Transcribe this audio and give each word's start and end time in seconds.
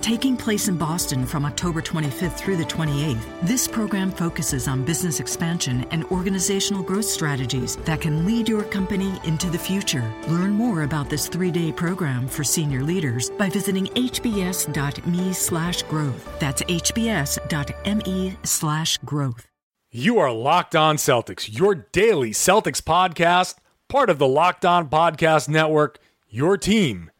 Taking 0.00 0.36
place 0.36 0.68
in 0.68 0.76
Boston 0.76 1.26
from 1.26 1.44
October 1.44 1.82
25th 1.82 2.38
through 2.38 2.56
the 2.56 2.64
28th, 2.64 3.20
this 3.42 3.66
program 3.66 4.10
focuses 4.10 4.68
on 4.68 4.84
business 4.84 5.20
expansion 5.20 5.84
and 5.90 6.04
organizational 6.04 6.82
growth 6.82 7.04
strategies 7.04 7.76
that 7.78 8.00
can 8.00 8.24
lead 8.24 8.48
your 8.48 8.62
company 8.62 9.20
into 9.24 9.50
the 9.50 9.58
future. 9.58 10.10
Learn 10.28 10.52
more 10.52 10.84
about 10.84 11.10
this 11.10 11.28
three-day 11.28 11.72
program 11.72 12.28
for 12.28 12.44
senior 12.44 12.82
leaders 12.82 13.30
by 13.30 13.50
visiting 13.50 13.86
hbs.me 13.86 15.32
slash 15.32 15.82
growth. 15.82 16.38
That's 16.38 16.62
hbs.me 16.62 18.36
slash 18.44 18.98
growth. 18.98 19.46
You 19.90 20.18
are 20.18 20.32
Locked 20.32 20.76
On 20.76 20.96
Celtics, 20.96 21.58
your 21.58 21.74
daily 21.74 22.30
Celtics 22.30 22.80
podcast, 22.80 23.56
part 23.88 24.10
of 24.10 24.18
the 24.18 24.28
Locked 24.28 24.64
On 24.64 24.88
Podcast 24.88 25.48
Network, 25.48 25.98
your 26.28 26.56
team 26.56 27.10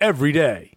every 0.00 0.32
day. 0.32 0.71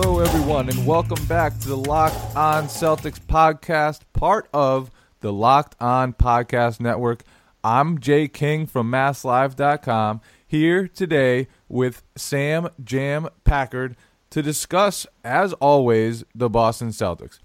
Hello, 0.00 0.20
everyone, 0.20 0.68
and 0.68 0.86
welcome 0.86 1.26
back 1.26 1.58
to 1.58 1.68
the 1.68 1.76
Locked 1.76 2.36
On 2.36 2.66
Celtics 2.66 3.18
podcast, 3.18 4.02
part 4.12 4.48
of 4.54 4.92
the 5.22 5.32
Locked 5.32 5.74
On 5.80 6.12
Podcast 6.12 6.78
Network. 6.78 7.24
I'm 7.64 7.98
Jay 7.98 8.28
King 8.28 8.68
from 8.68 8.92
MassLive.com 8.92 10.20
here 10.46 10.86
today 10.86 11.48
with 11.68 12.04
Sam 12.14 12.68
Jam 12.82 13.28
Packard 13.42 13.96
to 14.30 14.40
discuss, 14.40 15.04
as 15.24 15.52
always, 15.54 16.22
the 16.32 16.48
Boston 16.48 16.90
Celtics. 16.90 17.40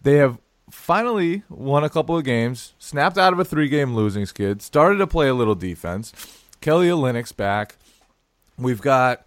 They 0.00 0.16
have 0.16 0.38
finally 0.70 1.42
won 1.50 1.84
a 1.84 1.90
couple 1.90 2.16
of 2.16 2.24
games, 2.24 2.72
snapped 2.78 3.18
out 3.18 3.34
of 3.34 3.38
a 3.38 3.44
three 3.44 3.68
game 3.68 3.94
losing 3.94 4.24
skid, 4.24 4.62
started 4.62 4.96
to 4.96 5.06
play 5.06 5.28
a 5.28 5.34
little 5.34 5.54
defense. 5.54 6.14
Kelly 6.62 6.88
Olynyk's 6.88 7.32
back. 7.32 7.76
We've 8.56 8.80
got 8.80 9.26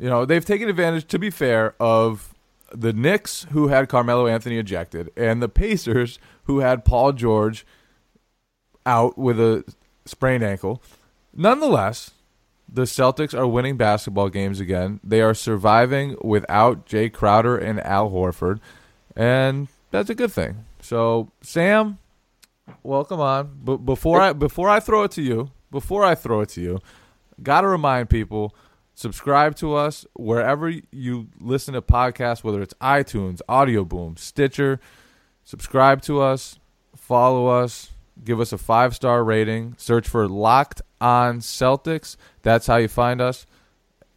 you 0.00 0.08
know, 0.08 0.24
they've 0.24 0.44
taken 0.44 0.70
advantage, 0.70 1.06
to 1.08 1.18
be 1.18 1.28
fair, 1.28 1.74
of 1.78 2.34
the 2.72 2.94
Knicks, 2.94 3.46
who 3.50 3.68
had 3.68 3.90
Carmelo 3.90 4.26
Anthony 4.26 4.56
ejected, 4.56 5.10
and 5.14 5.42
the 5.42 5.48
Pacers, 5.48 6.18
who 6.44 6.60
had 6.60 6.86
Paul 6.86 7.12
George 7.12 7.66
out 8.86 9.18
with 9.18 9.38
a 9.38 9.62
sprained 10.06 10.42
ankle. 10.42 10.82
Nonetheless, 11.36 12.12
the 12.66 12.84
Celtics 12.84 13.38
are 13.38 13.46
winning 13.46 13.76
basketball 13.76 14.30
games 14.30 14.58
again. 14.58 15.00
They 15.04 15.20
are 15.20 15.34
surviving 15.34 16.16
without 16.22 16.86
Jae 16.86 17.12
Crowder 17.12 17.58
and 17.58 17.78
Al 17.80 18.10
Horford, 18.10 18.58
and 19.14 19.68
that's 19.90 20.08
a 20.08 20.14
good 20.14 20.32
thing. 20.32 20.64
So, 20.80 21.30
Sam, 21.42 21.98
welcome 22.82 23.20
on. 23.20 23.50
But 23.62 23.78
before 23.78 24.22
I 24.22 24.32
before 24.32 24.70
I 24.70 24.80
throw 24.80 25.02
it 25.02 25.10
to 25.12 25.22
you, 25.22 25.50
before 25.70 26.06
I 26.06 26.14
throw 26.14 26.40
it 26.40 26.48
to 26.50 26.62
you, 26.62 26.78
got 27.42 27.60
to 27.60 27.68
remind 27.68 28.08
people– 28.08 28.54
Subscribe 29.00 29.56
to 29.56 29.72
us 29.72 30.04
wherever 30.12 30.68
you 30.68 31.28
listen 31.40 31.72
to 31.72 31.80
podcasts, 31.80 32.44
whether 32.44 32.60
it's 32.60 32.74
iTunes, 32.82 33.40
Audio 33.48 33.82
Boom, 33.82 34.18
Stitcher. 34.18 34.78
Subscribe 35.42 36.02
to 36.02 36.20
us, 36.20 36.58
follow 36.94 37.46
us, 37.46 37.92
give 38.22 38.40
us 38.40 38.52
a 38.52 38.58
five 38.58 38.94
star 38.94 39.24
rating. 39.24 39.74
Search 39.78 40.06
for 40.06 40.28
Locked 40.28 40.82
On 41.00 41.38
Celtics. 41.38 42.18
That's 42.42 42.66
how 42.66 42.76
you 42.76 42.88
find 42.88 43.22
us. 43.22 43.46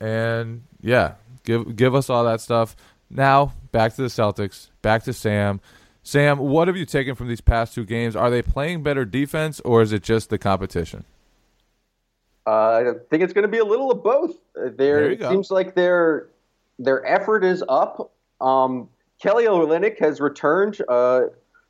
And 0.01 0.63
yeah, 0.81 1.13
give 1.45 1.77
give 1.77 1.95
us 1.95 2.09
all 2.09 2.25
that 2.25 2.41
stuff. 2.41 2.75
Now 3.09 3.53
back 3.71 3.95
to 3.95 4.01
the 4.01 4.09
Celtics. 4.09 4.67
Back 4.81 5.03
to 5.03 5.13
Sam. 5.13 5.61
Sam, 6.03 6.39
what 6.39 6.67
have 6.67 6.75
you 6.75 6.85
taken 6.85 7.15
from 7.15 7.29
these 7.29 7.39
past 7.39 7.73
two 7.73 7.85
games? 7.85 8.17
Are 8.17 8.29
they 8.29 8.41
playing 8.41 8.83
better 8.83 9.05
defense, 9.05 9.61
or 9.61 9.81
is 9.81 9.93
it 9.93 10.03
just 10.03 10.29
the 10.29 10.37
competition? 10.37 11.05
Uh, 12.45 12.51
I 12.51 12.83
think 13.09 13.23
it's 13.23 13.33
going 13.33 13.43
to 13.43 13.51
be 13.51 13.59
a 13.59 13.65
little 13.65 13.91
of 13.91 14.03
both. 14.03 14.35
Uh, 14.57 14.69
there, 14.75 15.11
it 15.11 15.21
seems 15.21 15.49
like 15.49 15.75
their 15.75 16.27
their 16.79 17.05
effort 17.05 17.43
is 17.43 17.63
up. 17.69 18.11
Um, 18.41 18.89
Kelly 19.21 19.45
Olynyk 19.45 19.99
has 19.99 20.19
returned. 20.19 20.81
Uh, 20.87 21.21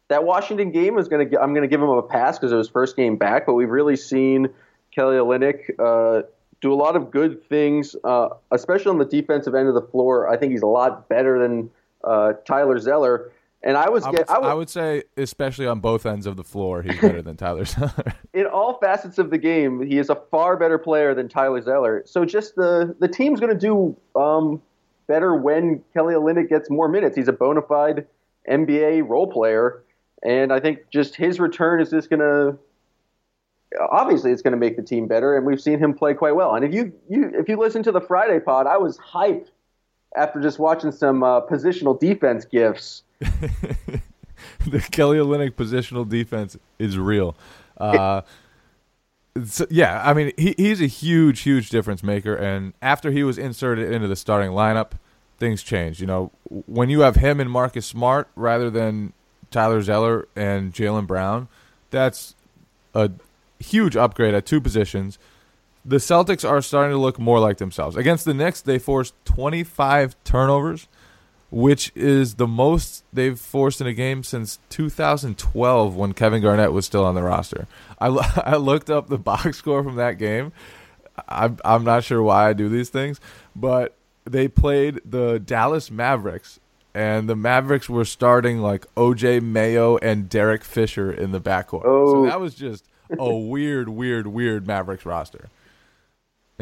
that 0.07 0.23
Washington 0.23 0.71
game 0.71 0.97
is 0.97 1.07
going 1.07 1.29
to. 1.29 1.41
I'm 1.41 1.53
going 1.53 1.61
to 1.61 1.67
give 1.67 1.81
him 1.81 1.89
a 1.89 2.01
pass 2.01 2.37
because 2.37 2.51
it 2.51 2.55
was 2.55 2.69
first 2.69 2.95
game 2.95 3.17
back, 3.17 3.45
but 3.45 3.53
we've 3.53 3.69
really 3.69 3.95
seen 3.95 4.49
Kelly 4.93 5.17
Olynyk 5.17 5.69
uh, 5.79 6.23
do 6.61 6.73
a 6.73 6.75
lot 6.75 6.95
of 6.95 7.11
good 7.11 7.43
things, 7.47 7.95
uh, 8.03 8.29
especially 8.51 8.89
on 8.89 8.97
the 8.97 9.05
defensive 9.05 9.53
end 9.53 9.67
of 9.67 9.75
the 9.75 9.81
floor. 9.81 10.29
I 10.29 10.37
think 10.37 10.51
he's 10.51 10.61
a 10.61 10.67
lot 10.67 11.07
better 11.09 11.39
than 11.39 11.69
uh, 12.03 12.33
Tyler 12.45 12.79
Zeller. 12.79 13.31
And 13.65 13.77
I 13.77 13.89
was, 13.89 14.03
I 14.03 14.09
would, 14.09 14.29
I, 14.29 14.39
would, 14.39 14.47
I 14.47 14.53
would, 14.53 14.69
say, 14.69 15.03
especially 15.15 15.67
on 15.67 15.79
both 15.79 16.05
ends 16.05 16.25
of 16.25 16.35
the 16.35 16.43
floor, 16.43 16.81
he's 16.81 16.99
better 16.99 17.21
than 17.21 17.37
Tyler 17.37 17.63
Zeller. 17.65 18.13
In 18.33 18.45
all 18.45 18.77
facets 18.79 19.17
of 19.17 19.29
the 19.29 19.37
game, 19.37 19.81
he 19.81 19.97
is 19.99 20.09
a 20.09 20.15
far 20.31 20.57
better 20.57 20.77
player 20.77 21.15
than 21.15 21.29
Tyler 21.29 21.61
Zeller. 21.61 22.03
So 22.05 22.25
just 22.25 22.55
the 22.55 22.93
the 22.99 23.07
team's 23.07 23.39
going 23.39 23.57
to 23.57 23.59
do 23.59 23.95
um, 24.19 24.61
better 25.07 25.33
when 25.35 25.81
Kelly 25.93 26.13
Olynyk 26.13 26.49
gets 26.49 26.69
more 26.69 26.89
minutes. 26.89 27.15
He's 27.15 27.29
a 27.29 27.33
bona 27.33 27.61
fide 27.61 28.05
NBA 28.49 29.07
role 29.07 29.27
player, 29.27 29.81
and 30.23 30.51
I 30.51 30.59
think 30.59 30.79
just 30.91 31.15
his 31.15 31.39
return 31.39 31.79
is 31.79 31.89
just 31.89 32.09
going 32.09 32.19
to 32.19 32.57
obviously 33.91 34.31
it's 34.31 34.41
going 34.41 34.51
to 34.51 34.57
make 34.57 34.75
the 34.75 34.83
team 34.83 35.07
better. 35.07 35.37
And 35.37 35.45
we've 35.45 35.61
seen 35.61 35.79
him 35.79 35.93
play 35.93 36.13
quite 36.13 36.35
well. 36.35 36.53
And 36.53 36.65
if 36.65 36.73
you 36.73 36.91
you 37.09 37.31
if 37.33 37.47
you 37.47 37.57
listen 37.57 37.81
to 37.83 37.93
the 37.93 38.01
Friday 38.01 38.41
pod, 38.41 38.67
I 38.67 38.75
was 38.75 38.97
hyped 38.97 39.51
after 40.15 40.41
just 40.41 40.59
watching 40.59 40.91
some 40.91 41.23
uh, 41.23 41.41
positional 41.41 41.99
defense 41.99 42.45
gifs 42.45 43.03
the 44.67 44.79
Kelly 44.91 45.17
Olynyk 45.17 45.51
positional 45.51 46.07
defense 46.07 46.57
is 46.79 46.97
real. 46.97 47.35
Uh, 47.77 48.21
so, 49.45 49.65
yeah, 49.69 50.01
I 50.05 50.13
mean 50.13 50.31
he, 50.37 50.53
he's 50.57 50.81
a 50.81 50.87
huge, 50.87 51.41
huge 51.41 51.69
difference 51.69 52.03
maker. 52.03 52.35
And 52.35 52.73
after 52.81 53.11
he 53.11 53.23
was 53.23 53.37
inserted 53.37 53.91
into 53.91 54.07
the 54.07 54.15
starting 54.15 54.51
lineup, 54.51 54.91
things 55.37 55.63
changed. 55.63 55.99
You 55.99 56.07
know, 56.07 56.31
when 56.49 56.89
you 56.89 57.01
have 57.01 57.15
him 57.15 57.39
and 57.39 57.49
Marcus 57.49 57.85
Smart 57.85 58.27
rather 58.35 58.69
than 58.69 59.13
Tyler 59.51 59.81
Zeller 59.81 60.27
and 60.35 60.73
Jaylen 60.73 61.07
Brown, 61.07 61.47
that's 61.89 62.35
a 62.93 63.11
huge 63.59 63.95
upgrade 63.95 64.33
at 64.33 64.45
two 64.45 64.61
positions. 64.61 65.17
The 65.85 65.97
Celtics 65.97 66.47
are 66.49 66.61
starting 66.61 66.91
to 66.91 66.97
look 66.97 67.19
more 67.19 67.39
like 67.39 67.57
themselves. 67.57 67.95
Against 67.95 68.25
the 68.25 68.33
Knicks, 68.33 68.61
they 68.61 68.79
forced 68.79 69.13
25 69.25 70.15
turnovers 70.23 70.87
which 71.53 71.91
is 71.93 72.35
the 72.35 72.47
most 72.47 73.03
they've 73.13 73.39
forced 73.39 73.79
in 73.79 73.85
a 73.85 73.93
game 73.93 74.23
since 74.23 74.57
2012 74.69 75.95
when 75.95 76.11
Kevin 76.11 76.41
Garnett 76.41 76.73
was 76.73 76.83
still 76.83 77.05
on 77.05 77.13
the 77.13 77.21
roster. 77.21 77.67
I, 78.01 78.07
I 78.43 78.55
looked 78.55 78.89
up 78.89 79.07
the 79.07 79.19
box 79.19 79.57
score 79.59 79.83
from 79.83 79.95
that 79.97 80.17
game. 80.17 80.51
I'm, 81.29 81.59
I'm 81.63 81.83
not 81.83 82.03
sure 82.03 82.23
why 82.23 82.49
I 82.49 82.53
do 82.53 82.69
these 82.69 82.89
things, 82.89 83.21
but 83.55 83.95
they 84.25 84.47
played 84.47 84.99
the 85.05 85.37
Dallas 85.37 85.91
Mavericks, 85.91 86.59
and 86.95 87.29
the 87.29 87.35
Mavericks 87.35 87.87
were 87.87 88.05
starting 88.05 88.57
like 88.57 88.91
OJ 88.95 89.43
Mayo 89.43 89.97
and 89.97 90.27
Derek 90.27 90.63
Fisher 90.63 91.11
in 91.11 91.33
the 91.33 91.41
backcourt. 91.41 91.83
Oh. 91.85 92.13
So 92.13 92.25
that 92.25 92.39
was 92.39 92.55
just 92.55 92.85
a 93.11 93.31
weird, 93.31 93.89
weird, 93.89 94.25
weird 94.25 94.65
Mavericks 94.65 95.05
roster. 95.05 95.49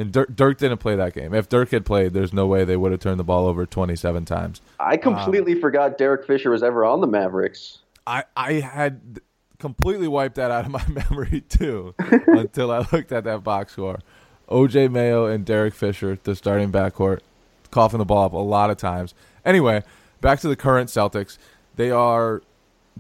And 0.01 0.11
Dirk, 0.11 0.35
Dirk, 0.35 0.57
didn't 0.57 0.79
play 0.79 0.95
that 0.95 1.13
game. 1.13 1.33
If 1.33 1.47
Dirk 1.47 1.69
had 1.69 1.85
played, 1.85 2.13
there's 2.13 2.33
no 2.33 2.47
way 2.47 2.63
they 2.63 2.75
would 2.75 2.91
have 2.91 3.01
turned 3.01 3.19
the 3.19 3.23
ball 3.23 3.45
over 3.45 3.65
27 3.65 4.25
times. 4.25 4.59
I 4.79 4.97
completely 4.97 5.53
um, 5.53 5.61
forgot 5.61 5.97
Derek 5.97 6.25
Fisher 6.25 6.49
was 6.49 6.63
ever 6.63 6.83
on 6.83 7.01
the 7.01 7.07
Mavericks. 7.07 7.79
I, 8.07 8.23
I 8.35 8.53
had 8.53 9.21
completely 9.59 10.07
wiped 10.07 10.35
that 10.35 10.49
out 10.49 10.65
of 10.65 10.71
my 10.71 10.83
memory 11.09 11.41
too 11.41 11.93
until 11.99 12.71
I 12.71 12.79
looked 12.91 13.11
at 13.11 13.23
that 13.25 13.43
box 13.43 13.73
score. 13.73 13.99
OJ 14.49 14.91
Mayo 14.91 15.27
and 15.27 15.45
Derek 15.45 15.73
Fisher, 15.73 16.17
the 16.23 16.35
starting 16.35 16.71
backcourt, 16.71 17.19
coughing 17.69 17.99
the 17.99 18.05
ball 18.05 18.25
up 18.25 18.33
a 18.33 18.37
lot 18.37 18.69
of 18.69 18.77
times. 18.77 19.13
Anyway, 19.45 19.83
back 20.19 20.39
to 20.41 20.47
the 20.47 20.55
current 20.55 20.89
Celtics. 20.89 21.37
They 21.75 21.91
are 21.91 22.41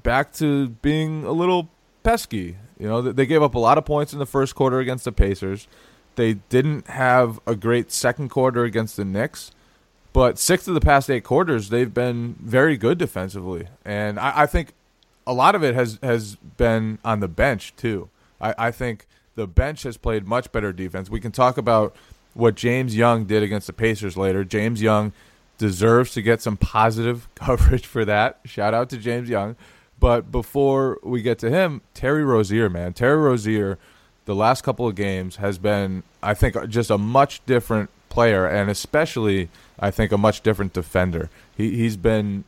back 0.01 0.31
to 0.33 0.69
being 0.69 1.25
a 1.25 1.31
little 1.31 1.69
pesky. 2.03 2.57
You 2.79 2.87
know, 2.87 3.01
they 3.01 3.25
gave 3.25 3.41
up 3.41 3.55
a 3.55 3.59
lot 3.59 3.77
of 3.77 3.85
points 3.85 4.13
in 4.13 4.19
the 4.19 4.25
first 4.25 4.55
quarter 4.55 4.79
against 4.79 5.03
the 5.03 5.11
Pacers. 5.11 5.67
They 6.15 6.35
didn't 6.49 6.87
have 6.87 7.39
a 7.47 7.55
great 7.55 7.91
second 7.91 8.29
quarter 8.29 8.63
against 8.63 8.97
the 8.97 9.05
Knicks, 9.05 9.51
but 10.13 10.37
six 10.37 10.67
of 10.67 10.73
the 10.73 10.81
past 10.81 11.09
eight 11.09 11.23
quarters, 11.23 11.69
they've 11.69 11.93
been 11.93 12.35
very 12.39 12.77
good 12.77 12.97
defensively. 12.97 13.67
And 13.85 14.19
I, 14.19 14.41
I 14.41 14.45
think 14.45 14.73
a 15.25 15.33
lot 15.33 15.55
of 15.55 15.63
it 15.63 15.73
has, 15.75 15.99
has 16.03 16.35
been 16.35 16.99
on 17.05 17.21
the 17.21 17.27
bench, 17.27 17.73
too. 17.75 18.09
I, 18.39 18.53
I 18.57 18.71
think 18.71 19.05
the 19.35 19.47
bench 19.47 19.83
has 19.83 19.97
played 19.97 20.27
much 20.27 20.51
better 20.51 20.73
defense. 20.73 21.09
We 21.09 21.21
can 21.21 21.31
talk 21.31 21.57
about 21.57 21.95
what 22.33 22.55
James 22.55 22.95
Young 22.95 23.25
did 23.25 23.43
against 23.43 23.67
the 23.67 23.73
Pacers 23.73 24.17
later. 24.17 24.43
James 24.43 24.81
Young 24.81 25.13
deserves 25.57 26.11
to 26.13 26.21
get 26.21 26.41
some 26.41 26.57
positive 26.57 27.29
coverage 27.35 27.85
for 27.85 28.03
that. 28.05 28.39
Shout 28.45 28.73
out 28.73 28.89
to 28.89 28.97
James 28.97 29.29
Young. 29.29 29.55
But 29.99 30.31
before 30.31 30.99
we 31.03 31.21
get 31.21 31.37
to 31.39 31.51
him, 31.51 31.81
Terry 31.93 32.25
Rozier, 32.25 32.69
man, 32.69 32.93
Terry 32.93 33.17
Rozier, 33.17 33.77
the 34.25 34.35
last 34.35 34.63
couple 34.63 34.87
of 34.87 34.95
games 34.95 35.37
has 35.37 35.57
been, 35.57 36.03
I 36.21 36.33
think, 36.33 36.55
just 36.69 36.89
a 36.89 36.97
much 36.97 37.45
different 37.45 37.89
player, 38.09 38.45
and 38.45 38.69
especially, 38.69 39.49
I 39.79 39.91
think, 39.91 40.11
a 40.11 40.17
much 40.17 40.41
different 40.41 40.73
defender. 40.73 41.29
He 41.55 41.75
he's 41.75 41.97
been 41.97 42.43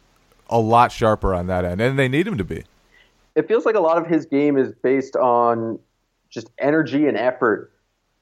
a 0.50 0.60
lot 0.60 0.92
sharper 0.92 1.34
on 1.34 1.48
that 1.48 1.66
end, 1.66 1.82
and 1.82 1.98
they 1.98 2.08
need 2.08 2.28
him 2.28 2.38
to 2.38 2.44
be. 2.44 2.64
It 3.36 3.48
feels 3.48 3.66
like 3.66 3.76
a 3.76 3.80
lot 3.80 3.98
of 3.98 4.06
his 4.06 4.26
game 4.26 4.58
is 4.58 4.72
based 4.84 5.16
on 5.16 5.80
just 6.30 6.50
energy 6.60 7.08
and 7.08 7.18
effort. 7.18 7.72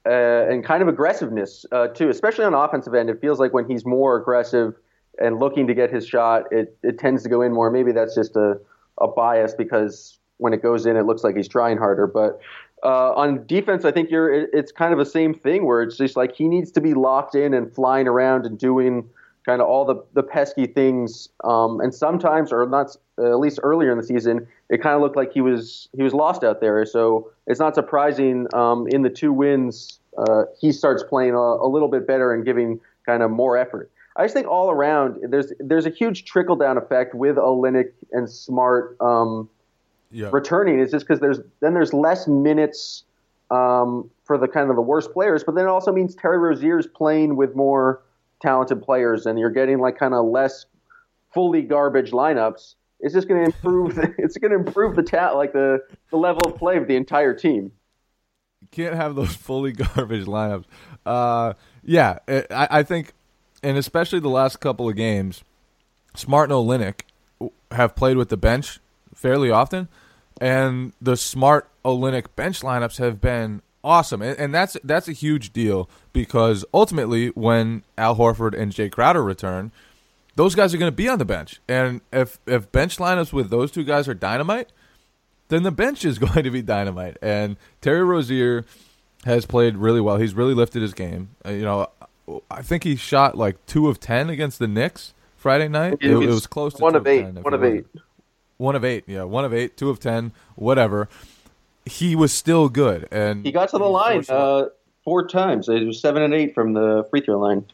Uh, 0.03 0.47
and 0.49 0.65
kind 0.65 0.81
of 0.81 0.87
aggressiveness 0.87 1.63
uh, 1.71 1.87
too, 1.89 2.09
especially 2.09 2.43
on 2.43 2.55
offensive 2.55 2.95
end. 2.95 3.07
It 3.07 3.21
feels 3.21 3.39
like 3.39 3.53
when 3.53 3.69
he's 3.69 3.85
more 3.85 4.15
aggressive 4.15 4.73
and 5.21 5.39
looking 5.39 5.67
to 5.67 5.75
get 5.75 5.91
his 5.91 6.07
shot, 6.07 6.45
it, 6.51 6.75
it 6.81 6.97
tends 6.97 7.21
to 7.21 7.29
go 7.29 7.43
in 7.43 7.53
more. 7.53 7.69
Maybe 7.69 7.91
that's 7.91 8.15
just 8.15 8.35
a, 8.35 8.59
a 8.99 9.07
bias 9.07 9.53
because 9.53 10.17
when 10.37 10.53
it 10.53 10.63
goes 10.63 10.87
in, 10.87 10.97
it 10.97 11.03
looks 11.05 11.23
like 11.23 11.35
he's 11.35 11.47
trying 11.47 11.77
harder. 11.77 12.07
But 12.07 12.41
uh, 12.83 13.13
on 13.13 13.45
defense, 13.45 13.85
I 13.85 13.91
think 13.91 14.09
you're. 14.09 14.33
It, 14.33 14.49
it's 14.53 14.71
kind 14.71 14.93
of 14.93 14.99
the 14.99 15.05
same 15.05 15.33
thing 15.33 15.65
where 15.65 15.81
it's 15.81 15.97
just 15.97 16.15
like 16.15 16.35
he 16.35 16.47
needs 16.47 16.71
to 16.71 16.81
be 16.81 16.93
locked 16.93 17.35
in 17.35 17.53
and 17.53 17.73
flying 17.73 18.07
around 18.07 18.45
and 18.45 18.57
doing 18.57 19.07
kind 19.45 19.61
of 19.61 19.67
all 19.67 19.85
the, 19.85 19.95
the 20.13 20.21
pesky 20.21 20.67
things. 20.67 21.29
Um, 21.43 21.79
and 21.79 21.93
sometimes, 21.93 22.51
or 22.51 22.67
not, 22.67 22.95
uh, 23.17 23.31
at 23.31 23.39
least 23.39 23.59
earlier 23.63 23.91
in 23.91 23.97
the 23.97 24.03
season, 24.03 24.47
it 24.69 24.81
kind 24.81 24.95
of 24.95 25.01
looked 25.01 25.15
like 25.15 25.31
he 25.33 25.41
was 25.41 25.89
he 25.95 26.03
was 26.03 26.13
lost 26.13 26.43
out 26.43 26.61
there. 26.61 26.85
So 26.85 27.31
it's 27.47 27.59
not 27.59 27.75
surprising 27.75 28.47
um, 28.53 28.87
in 28.87 29.01
the 29.01 29.09
two 29.09 29.33
wins 29.33 29.99
uh, 30.17 30.43
he 30.59 30.71
starts 30.71 31.03
playing 31.03 31.33
a, 31.33 31.37
a, 31.37 31.67
little 31.67 31.87
bit 31.87 32.05
better 32.05 32.33
and 32.33 32.45
giving 32.45 32.79
kind 33.05 33.23
of 33.23 33.31
more 33.31 33.57
effort. 33.57 33.91
I 34.17 34.23
just 34.23 34.33
think 34.33 34.47
all 34.47 34.69
around 34.69 35.17
there's 35.29 35.53
there's 35.59 35.85
a 35.85 35.89
huge 35.89 36.25
trickle 36.25 36.57
down 36.57 36.77
effect 36.77 37.15
with 37.15 37.37
Olynyk 37.37 37.91
and 38.11 38.29
Smart 38.29 38.97
um, 38.99 39.49
returning. 40.11 40.79
is 40.79 40.91
just 40.91 41.07
because 41.07 41.19
there's 41.19 41.39
then 41.59 41.73
there's 41.73 41.93
less 41.93 42.27
minutes 42.27 43.03
um, 43.49 44.09
for 44.23 44.37
the 44.37 44.47
kind 44.47 44.69
of 44.69 44.75
the 44.75 44.81
worst 44.81 45.11
players, 45.11 45.43
but 45.43 45.55
then 45.55 45.65
it 45.65 45.69
also 45.69 45.91
means 45.91 46.15
Terry 46.15 46.37
Rozier's 46.37 46.87
playing 46.87 47.35
with 47.35 47.55
more 47.55 48.01
talented 48.41 48.81
players, 48.81 49.25
and 49.25 49.37
you're 49.37 49.49
getting 49.49 49.79
like 49.79 49.97
kind 49.97 50.13
of 50.13 50.25
less 50.25 50.65
fully 51.33 51.61
garbage 51.61 52.11
lineups. 52.11 52.75
It's 52.99 53.13
just 53.13 53.27
going 53.27 53.41
to 53.41 53.45
improve. 53.45 53.97
it's 54.17 54.37
going 54.37 54.51
to 54.51 54.57
improve 54.57 54.95
the 54.95 55.03
ta- 55.03 55.31
like 55.31 55.53
the 55.53 55.79
the 56.09 56.17
level 56.17 56.41
of 56.45 56.57
play 56.57 56.77
of 56.77 56.87
the 56.87 56.95
entire 56.95 57.33
team. 57.33 57.71
You 58.61 58.67
can't 58.71 58.95
have 58.95 59.15
those 59.15 59.35
fully 59.35 59.71
garbage 59.95 60.25
lineups. 60.25 60.65
Uh, 61.05 61.53
yeah, 61.83 62.19
I, 62.27 62.67
I 62.69 62.83
think, 62.83 63.13
and 63.63 63.77
especially 63.77 64.19
the 64.19 64.29
last 64.29 64.59
couple 64.59 64.87
of 64.87 64.95
games, 64.95 65.43
Smart 66.15 66.51
and 66.51 66.57
Olynyk 66.57 67.01
have 67.71 67.95
played 67.95 68.17
with 68.17 68.29
the 68.29 68.37
bench 68.37 68.79
fairly 69.15 69.49
often, 69.49 69.87
and 70.41 70.91
the 70.99 71.15
Smart 71.15 71.69
Olynyk 71.85 72.25
bench 72.35 72.61
lineups 72.61 72.97
have 72.97 73.21
been 73.21 73.61
awesome, 73.83 74.21
and, 74.21 74.37
and, 74.37 74.53
that's 74.53 74.75
that's 74.83 75.07
a 75.07 75.13
huge 75.13 75.53
deal 75.53 75.87
because 76.11 76.65
ultimately, 76.73 77.27
when 77.29 77.83
Al 77.97 78.15
Horford 78.15 78.59
and 78.59 78.73
Jae 78.73 78.91
Crowder 78.91 79.23
return, 79.23 79.71
those 80.35 80.55
guys 80.55 80.73
are 80.73 80.77
going 80.77 80.91
to 80.91 80.95
be 80.95 81.07
on 81.07 81.19
the 81.19 81.25
bench, 81.25 81.61
and 81.69 82.01
if 82.11 82.39
if 82.47 82.71
bench 82.71 82.97
lineups 82.97 83.31
with 83.31 83.49
those 83.51 83.71
two 83.71 83.83
guys 83.83 84.07
are 84.07 84.15
dynamite, 84.15 84.71
then 85.49 85.63
the 85.63 85.71
bench 85.71 86.03
is 86.03 86.17
going 86.19 86.43
to 86.43 86.51
be 86.51 86.63
dynamite. 86.63 87.17
And 87.21 87.55
Terry 87.79 88.03
Rozier 88.03 88.65
has 89.25 89.45
played 89.45 89.77
really 89.77 90.01
well. 90.01 90.17
He's 90.17 90.33
really 90.33 90.55
lifted 90.55 90.81
his 90.81 90.93
game. 90.93 91.29
Uh, 91.45 91.51
you 91.51 91.63
know, 91.63 91.87
I 92.49 92.63
think 92.63 92.83
he 92.83 92.95
shot 92.95 93.37
like 93.37 93.63
two 93.67 93.87
of 93.87 93.99
ten 93.99 94.31
against 94.31 94.57
the 94.57 94.67
Knicks 94.67 95.13
Friday 95.37 95.67
night. 95.67 95.99
It, 96.01 96.11
it 96.11 96.27
was 96.27 96.47
close 96.47 96.73
to 96.75 96.81
one 96.81 96.95
of 96.95 97.05
eight. 97.05 97.21
10, 97.21 97.43
one 97.43 97.53
of 97.53 97.63
eight. 97.63 97.85
One 98.61 98.75
of 98.75 98.85
eight. 98.85 99.05
Yeah, 99.07 99.23
one 99.23 99.43
of 99.43 99.53
eight. 99.53 99.75
Two 99.75 99.89
of 99.89 99.99
ten. 99.99 100.31
Whatever 100.55 101.09
he 101.85 102.15
was 102.15 102.31
still 102.31 102.69
good, 102.69 103.07
and 103.11 103.45
he 103.45 103.51
got 103.51 103.69
to 103.69 103.77
the 103.77 103.85
line 103.85 104.23
uh, 104.29 104.65
four 105.03 105.27
times. 105.27 105.67
It 105.67 105.85
was 105.85 105.99
seven 105.99 106.21
and 106.21 106.33
eight 106.33 106.53
from 106.53 106.73
the 106.73 107.07
free 107.09 107.21
throw 107.21 107.39
line. 107.39 107.65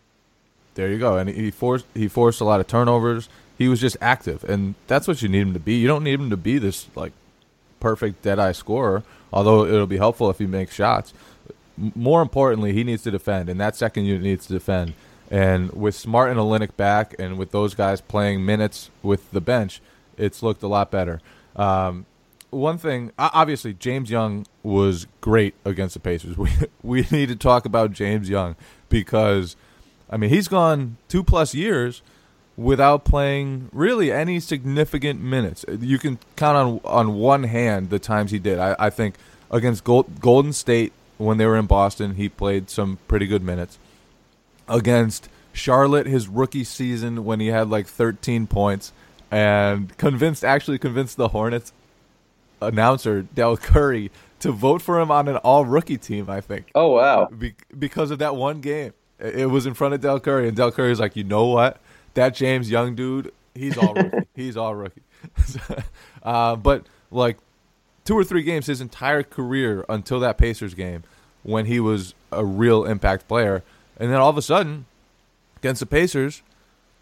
There 0.75 0.89
you 0.89 0.99
go, 0.99 1.17
and 1.17 1.29
he 1.29 1.51
forced 1.51 1.85
he 1.93 2.07
forced 2.07 2.39
a 2.39 2.45
lot 2.45 2.59
of 2.59 2.67
turnovers. 2.67 3.27
He 3.57 3.67
was 3.67 3.81
just 3.81 3.97
active, 3.99 4.43
and 4.43 4.75
that's 4.87 5.07
what 5.07 5.21
you 5.21 5.29
need 5.29 5.41
him 5.41 5.53
to 5.53 5.59
be. 5.59 5.75
You 5.75 5.87
don't 5.87 6.03
need 6.03 6.19
him 6.19 6.29
to 6.29 6.37
be 6.37 6.57
this 6.57 6.87
like 6.95 7.11
perfect 7.79 8.21
dead 8.21 8.39
eye 8.39 8.51
scorer, 8.51 9.03
although 9.33 9.65
it'll 9.65 9.87
be 9.87 9.97
helpful 9.97 10.29
if 10.29 10.37
he 10.37 10.45
makes 10.45 10.73
shots. 10.73 11.13
more 11.95 12.21
importantly, 12.21 12.73
he 12.73 12.83
needs 12.83 13.03
to 13.03 13.11
defend, 13.11 13.49
and 13.49 13.59
that 13.59 13.75
second 13.75 14.05
unit 14.05 14.21
needs 14.21 14.47
to 14.47 14.53
defend. 14.53 14.93
And 15.29 15.73
with 15.73 15.93
Smart 15.95 16.31
and 16.31 16.39
Olynyk 16.39 16.77
back, 16.77 17.13
and 17.19 17.37
with 17.37 17.51
those 17.51 17.75
guys 17.75 17.99
playing 17.99 18.45
minutes 18.45 18.89
with 19.03 19.29
the 19.31 19.41
bench, 19.41 19.81
it's 20.17 20.43
looked 20.43 20.63
a 20.63 20.67
lot 20.67 20.91
better. 20.91 21.21
Um, 21.55 22.05
one 22.49 22.77
thing, 22.77 23.11
obviously, 23.19 23.73
James 23.73 24.09
Young 24.09 24.45
was 24.63 25.07
great 25.21 25.53
against 25.65 25.93
the 25.93 25.99
Pacers. 25.99 26.37
We 26.37 26.49
we 26.81 27.07
need 27.11 27.29
to 27.29 27.35
talk 27.35 27.65
about 27.65 27.91
James 27.91 28.29
Young 28.29 28.55
because, 28.89 29.55
I 30.09 30.17
mean, 30.17 30.29
he's 30.29 30.47
gone 30.47 30.97
two 31.09 31.23
plus 31.23 31.53
years 31.53 32.01
without 32.55 33.05
playing 33.05 33.69
really 33.71 34.11
any 34.11 34.39
significant 34.39 35.21
minutes. 35.21 35.65
You 35.79 35.99
can 35.99 36.19
count 36.35 36.57
on 36.57 36.79
on 36.83 37.15
one 37.15 37.43
hand 37.43 37.89
the 37.89 37.99
times 37.99 38.31
he 38.31 38.39
did. 38.39 38.59
I, 38.59 38.75
I 38.79 38.89
think 38.89 39.15
against 39.51 39.83
Gold, 39.83 40.19
Golden 40.21 40.53
State 40.53 40.93
when 41.17 41.37
they 41.37 41.45
were 41.45 41.57
in 41.57 41.65
Boston, 41.65 42.15
he 42.15 42.29
played 42.29 42.69
some 42.69 42.99
pretty 43.07 43.27
good 43.27 43.43
minutes. 43.43 43.77
Against 44.69 45.29
Charlotte, 45.53 46.05
his 46.05 46.27
rookie 46.27 46.63
season 46.63 47.25
when 47.25 47.39
he 47.39 47.47
had 47.47 47.69
like 47.69 47.87
13 47.87 48.47
points 48.47 48.91
and 49.31 49.95
convinced 49.97 50.43
actually 50.43 50.77
convinced 50.77 51.17
the 51.17 51.29
Hornets 51.29 51.73
announcer 52.61 53.21
Del 53.21 53.57
Curry 53.57 54.11
to 54.39 54.51
vote 54.51 54.81
for 54.81 54.99
him 54.99 55.11
on 55.11 55.27
an 55.27 55.37
all 55.37 55.65
rookie 55.65 55.97
team. 55.97 56.29
I 56.29 56.41
think. 56.41 56.69
Oh 56.75 56.89
wow! 56.89 57.27
Be- 57.27 57.55
because 57.77 58.11
of 58.11 58.19
that 58.19 58.35
one 58.35 58.61
game, 58.61 58.93
it 59.19 59.49
was 59.49 59.65
in 59.65 59.73
front 59.73 59.93
of 59.93 60.01
Del 60.01 60.19
Curry, 60.19 60.47
and 60.47 60.55
Del 60.55 60.71
Curry 60.71 60.89
was 60.89 60.99
like, 60.99 61.15
"You 61.15 61.23
know 61.23 61.45
what? 61.45 61.79
That 62.13 62.33
James 62.33 62.69
Young 62.69 62.95
dude, 62.95 63.31
he's 63.53 63.77
all 63.77 63.93
rookie. 63.93 64.27
he's 64.35 64.57
all 64.57 64.75
rookie." 64.75 65.03
uh, 66.23 66.55
but 66.55 66.85
like 67.11 67.37
two 68.05 68.17
or 68.17 68.23
three 68.23 68.43
games, 68.43 68.67
his 68.67 68.81
entire 68.81 69.23
career 69.23 69.85
until 69.89 70.19
that 70.19 70.37
Pacers 70.37 70.73
game, 70.73 71.03
when 71.43 71.65
he 71.65 71.79
was 71.79 72.13
a 72.31 72.45
real 72.45 72.85
impact 72.85 73.27
player, 73.27 73.63
and 73.97 74.11
then 74.11 74.17
all 74.19 74.29
of 74.29 74.37
a 74.37 74.41
sudden, 74.41 74.85
against 75.57 75.79
the 75.79 75.85
Pacers, 75.85 76.41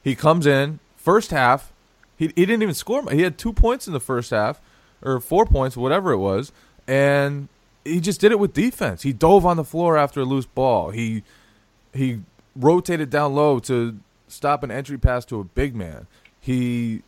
he 0.03 0.15
comes 0.15 0.45
in 0.45 0.79
first 0.95 1.31
half. 1.31 1.71
He, 2.17 2.27
he 2.35 2.45
didn't 2.45 2.63
even 2.63 2.75
score. 2.75 3.09
He 3.11 3.21
had 3.21 3.37
two 3.37 3.53
points 3.53 3.87
in 3.87 3.93
the 3.93 3.99
first 3.99 4.31
half 4.31 4.61
or 5.01 5.19
four 5.19 5.45
points, 5.45 5.75
whatever 5.75 6.11
it 6.11 6.17
was, 6.17 6.51
and 6.87 7.47
he 7.83 7.99
just 7.99 8.19
did 8.19 8.31
it 8.31 8.39
with 8.39 8.53
defense. 8.53 9.03
He 9.03 9.13
dove 9.13 9.45
on 9.45 9.57
the 9.57 9.63
floor 9.63 9.97
after 9.97 10.21
a 10.21 10.25
loose 10.25 10.45
ball. 10.45 10.89
He 10.91 11.23
he 11.93 12.21
rotated 12.55 13.09
down 13.09 13.35
low 13.35 13.59
to 13.59 13.97
stop 14.27 14.63
an 14.63 14.71
entry 14.71 14.97
pass 14.97 15.25
to 15.25 15.39
a 15.39 15.43
big 15.43 15.75
man. 15.75 16.07
He 16.39 17.03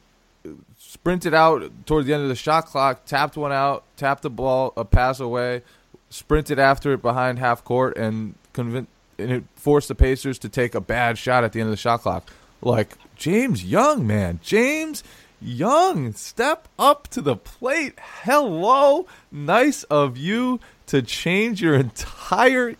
sprinted 0.78 1.34
out 1.34 1.72
toward 1.86 2.06
the 2.06 2.14
end 2.14 2.24
of 2.24 2.30
the 2.30 2.36
shot 2.36 2.68
clock, 2.68 3.06
tapped 3.06 3.36
one 3.38 3.52
out, 3.52 3.84
tapped 3.98 4.24
the 4.24 4.30
ball, 4.30 4.74
a 4.78 4.86
pass 4.86 5.20
away, 5.20 5.64
sprinted 6.10 6.60
after 6.60 6.94
it 6.94 7.02
behind 7.02 7.40
half 7.40 7.64
court, 7.64 7.98
and 7.98 8.36
and 8.56 8.88
it 9.18 9.44
forced 9.56 9.88
the 9.88 9.96
Pacers 9.96 10.40
to 10.40 10.50
take 10.50 10.76
a 10.76 10.82
bad 10.82 11.18
shot 11.18 11.44
at 11.44 11.54
the 11.54 11.60
end 11.60 11.68
of 11.68 11.72
the 11.72 11.78
shot 11.78 12.02
clock. 12.02 12.32
Like 12.62 12.98
James 13.16 13.64
Young, 13.64 14.06
man, 14.06 14.40
James 14.44 15.04
Young, 15.40 16.14
step 16.14 16.68
up 16.80 17.08
to 17.10 17.22
the 17.22 17.36
plate. 17.36 17.94
Hello. 18.24 19.06
Nice 19.32 19.84
of 19.84 20.18
you 20.18 20.60
to 20.88 21.02
change 21.02 21.62
your 21.62 21.76
entire 21.76 22.76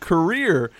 career 0.00 0.70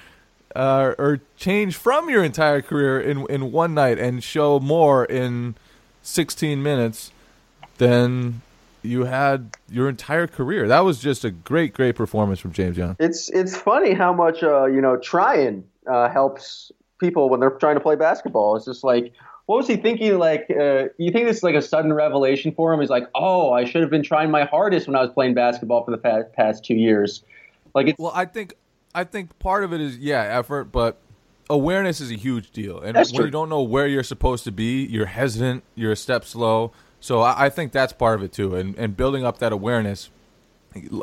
uh, 0.55 0.95
or 0.99 1.21
change 1.37 1.77
from 1.77 2.09
your 2.09 2.23
entire 2.23 2.63
career 2.63 3.01
in, 3.01 3.27
in 3.29 3.51
one 3.53 3.75
night 3.75 3.99
and 3.99 4.23
show 4.23 4.61
more 4.61 5.05
in 5.05 5.55
16 6.03 6.63
minutes 6.63 7.11
than 7.79 8.43
you 8.83 9.05
had 9.05 9.57
your 9.69 9.89
entire 9.89 10.27
career. 10.27 10.69
That 10.69 10.81
was 10.81 11.01
just 11.01 11.25
a 11.25 11.31
great, 11.31 11.73
great 11.73 11.97
performance 11.97 12.39
from 12.39 12.53
James 12.53 12.77
Young. 12.77 12.97
It's 13.01 13.31
it's 13.31 13.57
funny 13.57 13.95
how 13.95 14.13
much 14.13 14.43
uh, 14.43 14.67
you 14.67 14.81
know 14.81 14.97
trying 14.99 15.65
uh, 15.87 16.11
helps 16.11 16.71
people 17.05 17.29
when 17.29 17.41
they're 17.41 17.51
trying 17.51 17.77
to 17.77 17.81
play 17.81 17.97
basketball. 17.97 18.57
It's 18.57 18.65
just 18.65 18.85
like 18.85 19.13
what 19.47 19.57
was 19.57 19.67
he 19.67 19.77
thinking? 19.77 20.19
Like, 20.19 20.47
uh, 20.51 20.85
you 20.97 21.13
think 21.13 21.27
this 21.27 21.39
is 21.39 21.43
like 21.43 21.55
a 21.55 21.63
sudden 21.63 21.93
revelation 21.93 22.53
for 22.53 22.73
him? 22.73 22.81
He's 22.81 22.91
like, 22.91 23.09
oh, 23.15 23.53
I 23.53 23.65
should 23.65 23.83
have 23.83 23.91
been 23.91 24.03
trying 24.03 24.31
my 24.31 24.45
hardest 24.45 24.87
when 24.87 24.97
I 24.97 25.03
was 25.03 25.11
playing 25.11 25.35
basketball 25.35 25.85
for 25.85 25.91
the 25.91 25.99
past, 25.99 26.33
past 26.33 26.65
two 26.65 26.75
years. 26.75 27.23
Like, 27.75 27.89
it's, 27.89 27.99
well, 27.99 28.13
I 28.15 28.25
think, 28.25 28.55
I 28.95 29.05
think 29.05 29.39
part 29.39 29.65
of 29.65 29.73
it 29.73 29.81
is 29.81 29.99
yeah, 29.99 30.23
effort, 30.23 30.73
but 30.73 30.97
awareness 31.51 32.01
is 32.01 32.11
a 32.11 32.17
huge 32.17 32.53
deal. 32.53 32.81
And 32.81 32.97
when 32.97 33.05
true. 33.07 33.25
you 33.27 33.31
don't 33.31 33.51
know 33.51 33.63
where 33.63 33.87
you're 33.87 34.03
supposed 34.03 34.45
to 34.45 34.53
be, 34.53 34.85
you're 34.87 35.07
hesitant, 35.07 35.63
you're 35.75 35.93
a 35.93 35.97
step 35.97 36.25
slow. 36.25 36.73
So 37.01 37.21
I, 37.21 37.47
I 37.47 37.49
think 37.51 37.73
that's 37.73 37.93
part 37.93 38.19
of 38.19 38.25
it 38.25 38.33
too. 38.33 38.55
And 38.55 38.75
and 38.79 38.97
building 38.97 39.27
up 39.27 39.39
that 39.41 39.53
awareness 39.53 40.09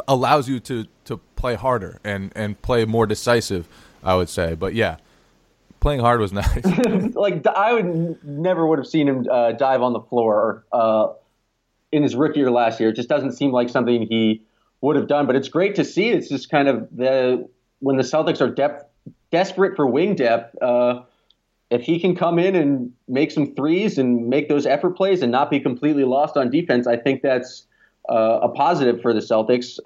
allows 0.08 0.50
you 0.50 0.60
to 0.62 0.88
to 1.05 1.17
play 1.36 1.53
harder 1.53 2.00
and 2.03 2.31
and 2.36 2.60
play 2.63 2.86
more 2.86 3.05
decisive. 3.05 3.67
I 4.03 4.15
would 4.15 4.29
say, 4.29 4.55
but 4.55 4.74
yeah 4.74 4.98
playing 5.81 6.00
hard 6.00 6.21
was 6.21 6.31
nice. 6.31 6.63
like 7.15 7.45
I 7.45 7.73
would 7.73 8.23
never 8.23 8.65
would 8.65 8.79
have 8.79 8.88
seen 8.88 9.07
him 9.07 9.27
uh, 9.29 9.51
dive 9.51 9.81
on 9.81 9.91
the 9.91 10.00
floor 10.00 10.63
uh, 10.71 11.07
in 11.91 12.03
his 12.03 12.15
rookie 12.15 12.39
year 12.39 12.51
last 12.51 12.79
year. 12.79 12.89
It 12.89 12.95
just 12.95 13.09
doesn't 13.09 13.33
seem 13.33 13.51
like 13.51 13.67
something 13.67 14.07
he 14.07 14.43
would 14.79 14.95
have 14.95 15.07
done. 15.07 15.27
But 15.27 15.35
it's 15.35 15.50
great 15.50 15.75
to 15.75 15.83
see. 15.83 16.09
It's 16.09 16.29
just 16.29 16.50
kind 16.50 16.69
of 16.69 16.88
the 16.95 17.50
when 17.79 17.97
the 17.97 18.03
Celtics 18.03 18.39
are 18.39 18.50
depth 18.50 18.85
desperate 19.31 19.75
for 19.75 19.88
wing 19.88 20.15
depth. 20.15 20.61
Uh, 20.61 21.01
if 21.69 21.81
he 21.81 22.00
can 22.00 22.15
come 22.15 22.38
in 22.38 22.55
and 22.55 22.91
make 23.07 23.31
some 23.31 23.55
threes 23.55 23.97
and 23.97 24.27
make 24.27 24.50
those 24.50 24.65
effort 24.65 24.91
plays 24.91 25.21
and 25.21 25.31
not 25.31 25.50
be 25.50 25.59
completely 25.59 26.03
lost 26.03 26.35
on 26.35 26.50
defense, 26.50 26.85
I 26.85 26.97
think 26.97 27.21
that's 27.21 27.65
uh, 28.09 28.39
a 28.43 28.50
positive 28.50 29.01
for 29.01 29.13
the 29.13 29.21
Celtics. 29.21 29.79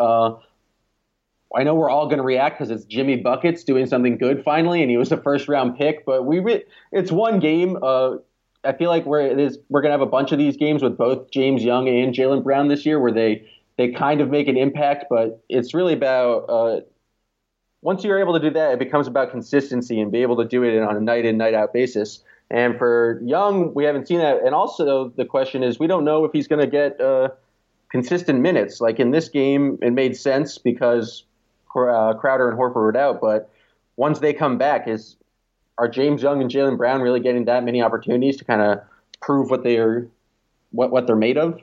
I 1.56 1.64
know 1.64 1.74
we're 1.74 1.90
all 1.90 2.06
going 2.06 2.18
to 2.18 2.24
react 2.24 2.60
because 2.60 2.70
it's 2.70 2.86
Jimmy 2.86 3.16
buckets 3.18 3.64
doing 3.64 3.86
something 3.86 4.18
good 4.18 4.44
finally, 4.44 4.82
and 4.82 4.92
he 4.92 4.98
was 4.98 5.12
a 5.12 5.18
first 5.18 5.48
round 5.48 5.78
pick. 5.78 6.06
But 6.06 6.26
we, 6.26 6.40
re- 6.40 6.64
it's 6.92 7.12
one 7.12 7.40
game. 7.40 7.78
Uh, 7.82 8.18
I 8.64 8.74
feel 8.74 8.90
like 8.90 9.06
we're 9.06 9.34
we're 9.70 9.82
going 9.82 9.90
to 9.90 9.98
have 9.98 10.02
a 10.02 10.06
bunch 10.06 10.32
of 10.32 10.38
these 10.38 10.58
games 10.58 10.84
with 10.84 10.98
both 10.98 11.32
James 11.32 11.64
Young 11.64 11.88
and 11.88 12.14
Jaylen 12.14 12.44
Brown 12.44 12.68
this 12.68 12.86
year, 12.86 13.00
where 13.00 13.12
they 13.12 13.48
they 13.78 13.92
kind 13.92 14.22
of 14.22 14.30
make 14.30 14.48
an 14.48 14.58
impact. 14.58 15.06
But 15.10 15.44
it's 15.50 15.74
really 15.74 15.94
about 15.94 16.46
uh, 16.50 16.82
once 17.82 18.04
you're 18.04 18.20
able 18.20 18.34
to 18.34 18.40
do 18.40 18.50
that, 18.52 18.74
it 18.74 18.80
becomes 18.80 19.08
about 19.08 19.32
consistency 19.32 20.00
and 20.02 20.12
be 20.12 20.24
able 20.24 20.38
to 20.38 20.46
do 20.46 20.64
it 20.64 20.82
on 20.82 20.96
a 20.98 21.00
night 21.00 21.26
in 21.26 21.38
night 21.38 21.54
out 21.54 21.72
basis. 21.72 22.24
And 22.50 22.78
for 22.78 23.22
Young, 23.24 23.74
we 23.74 23.86
haven't 23.86 24.08
seen 24.08 24.20
that. 24.20 24.44
And 24.44 24.54
also, 24.54 25.10
the 25.10 25.26
question 25.26 25.64
is, 25.64 25.80
we 25.80 25.88
don't 25.88 26.04
know 26.04 26.26
if 26.26 26.32
he's 26.32 26.48
going 26.48 26.62
to 26.62 26.68
get 26.68 27.00
uh, 27.00 27.30
consistent 27.90 28.42
minutes. 28.42 28.82
Like 28.82 29.00
in 29.00 29.12
this 29.12 29.30
game, 29.30 29.80
it 29.82 29.94
made 29.94 30.18
sense 30.18 30.58
because 30.58 31.24
uh, 31.76 32.14
Crowder 32.16 32.50
and 32.50 32.58
Horford 32.58 32.96
out. 32.96 33.22
But 33.22 33.50
once 33.98 34.20
they 34.20 34.34
come 34.34 34.58
back, 34.58 34.88
is 34.88 35.18
are 35.78 35.88
James 35.88 36.22
Young 36.22 36.42
and 36.42 36.50
Jaylen 36.50 36.78
Brown 36.78 37.02
really 37.02 37.20
getting 37.20 37.46
that 37.46 37.64
many 37.64 37.82
opportunities 37.82 38.38
to 38.38 38.46
kind 38.46 38.62
of 38.62 38.80
prove 39.22 39.50
what 39.50 39.64
they're 39.64 40.08
what 40.72 40.92
what 40.92 41.08
they're 41.08 41.16
made 41.16 41.38
of? 41.38 41.62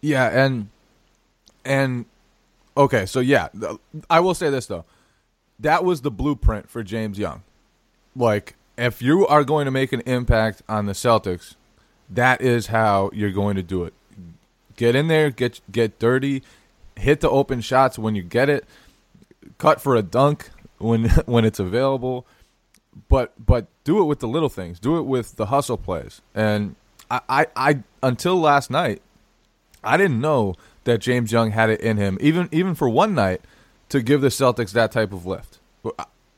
Yeah, 0.00 0.28
and 0.28 0.68
and 1.64 2.04
okay, 2.76 3.06
so 3.06 3.20
yeah, 3.20 3.48
I 4.08 4.20
will 4.20 4.34
say 4.34 4.50
this 4.50 4.66
though, 4.66 4.84
that 5.58 5.84
was 5.84 6.02
the 6.02 6.10
blueprint 6.10 6.70
for 6.70 6.82
James 6.82 7.18
Young. 7.18 7.42
Like, 8.14 8.54
if 8.78 9.02
you 9.02 9.26
are 9.26 9.44
going 9.44 9.64
to 9.64 9.70
make 9.70 9.92
an 9.92 10.00
impact 10.06 10.62
on 10.68 10.86
the 10.86 10.92
Celtics, 10.92 11.54
that 12.08 12.40
is 12.40 12.68
how 12.68 13.10
you're 13.12 13.32
going 13.32 13.56
to 13.56 13.62
do 13.62 13.84
it. 13.84 13.94
Get 14.76 14.94
in 14.94 15.08
there, 15.08 15.30
get 15.30 15.60
get 15.70 15.98
dirty, 15.98 16.42
hit 16.96 17.20
the 17.20 17.30
open 17.30 17.60
shots 17.60 17.98
when 17.98 18.14
you 18.14 18.22
get 18.22 18.48
it, 18.48 18.64
cut 19.58 19.80
for 19.80 19.96
a 19.96 20.02
dunk 20.02 20.50
when 20.78 21.08
when 21.26 21.44
it's 21.44 21.58
available, 21.58 22.26
but 23.08 23.32
but 23.44 23.66
do 23.84 24.00
it 24.00 24.04
with 24.04 24.20
the 24.20 24.28
little 24.28 24.48
things. 24.48 24.80
Do 24.80 24.98
it 24.98 25.02
with 25.02 25.36
the 25.36 25.46
hustle 25.46 25.76
plays. 25.76 26.20
And 26.34 26.76
I 27.10 27.20
I, 27.28 27.46
I 27.56 27.78
until 28.02 28.36
last 28.36 28.70
night, 28.70 29.02
I 29.84 29.96
didn't 29.96 30.20
know 30.20 30.54
that 30.84 30.98
James 30.98 31.32
Young 31.32 31.50
had 31.50 31.70
it 31.70 31.80
in 31.80 31.96
him, 31.96 32.18
even 32.20 32.48
even 32.52 32.74
for 32.74 32.88
one 32.88 33.14
night, 33.14 33.40
to 33.88 34.02
give 34.02 34.20
the 34.20 34.28
Celtics 34.28 34.72
that 34.72 34.92
type 34.92 35.12
of 35.12 35.26
lift. 35.26 35.58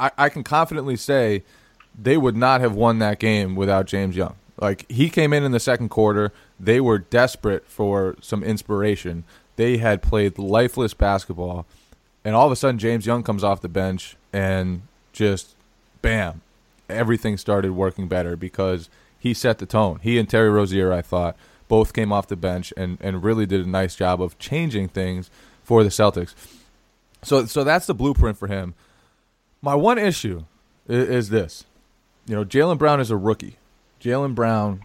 I, 0.00 0.10
I 0.16 0.28
can 0.28 0.44
confidently 0.44 0.96
say 0.96 1.42
they 2.00 2.16
would 2.16 2.36
not 2.36 2.60
have 2.60 2.74
won 2.74 2.98
that 3.00 3.18
game 3.18 3.56
without 3.56 3.86
James 3.86 4.14
Young. 4.14 4.36
Like 4.60 4.90
he 4.90 5.08
came 5.08 5.32
in 5.32 5.44
in 5.44 5.52
the 5.52 5.60
second 5.60 5.88
quarter, 5.88 6.32
they 6.58 6.80
were 6.80 6.98
desperate 6.98 7.66
for 7.66 8.16
some 8.20 8.42
inspiration 8.42 9.24
they 9.58 9.78
had 9.78 10.02
played 10.02 10.38
lifeless 10.38 10.94
basketball, 10.94 11.66
and 12.24 12.36
all 12.36 12.46
of 12.46 12.52
a 12.52 12.56
sudden 12.56 12.78
James 12.78 13.06
Young 13.06 13.24
comes 13.24 13.42
off 13.42 13.60
the 13.60 13.68
bench 13.68 14.16
and 14.32 14.82
just 15.12 15.56
bam, 16.00 16.42
everything 16.88 17.36
started 17.36 17.72
working 17.72 18.06
better 18.06 18.36
because 18.36 18.88
he 19.18 19.34
set 19.34 19.58
the 19.58 19.66
tone. 19.66 19.98
He 20.00 20.16
and 20.16 20.30
Terry 20.30 20.48
Rozier, 20.48 20.92
I 20.92 21.02
thought, 21.02 21.36
both 21.66 21.92
came 21.92 22.12
off 22.12 22.28
the 22.28 22.36
bench 22.36 22.72
and, 22.76 22.98
and 23.00 23.24
really 23.24 23.46
did 23.46 23.66
a 23.66 23.68
nice 23.68 23.96
job 23.96 24.22
of 24.22 24.38
changing 24.38 24.90
things 24.90 25.28
for 25.64 25.82
the 25.82 25.90
Celtics. 25.90 26.34
So 27.22 27.44
so 27.46 27.64
that's 27.64 27.86
the 27.86 27.94
blueprint 27.94 28.38
for 28.38 28.46
him. 28.46 28.74
My 29.60 29.74
one 29.74 29.98
issue 29.98 30.44
is, 30.86 31.08
is 31.08 31.28
this. 31.30 31.64
You 32.26 32.36
know, 32.36 32.44
Jaylen 32.44 32.78
Brown 32.78 33.00
is 33.00 33.10
a 33.10 33.16
rookie. 33.16 33.56
Jaylen 34.00 34.36
Brown 34.36 34.84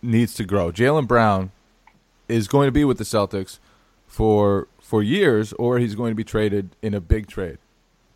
needs 0.00 0.34
to 0.34 0.44
grow. 0.44 0.70
Jaylen 0.70 1.08
Brown 1.08 1.50
is 2.28 2.46
going 2.46 2.68
to 2.68 2.72
be 2.72 2.84
with 2.84 2.98
the 2.98 3.04
Celtics 3.04 3.58
for 4.10 4.66
for 4.80 5.02
years, 5.04 5.52
or 5.54 5.78
he's 5.78 5.94
going 5.94 6.10
to 6.10 6.16
be 6.16 6.24
traded 6.24 6.70
in 6.82 6.92
a 6.92 7.00
big 7.00 7.28
trade. 7.28 7.58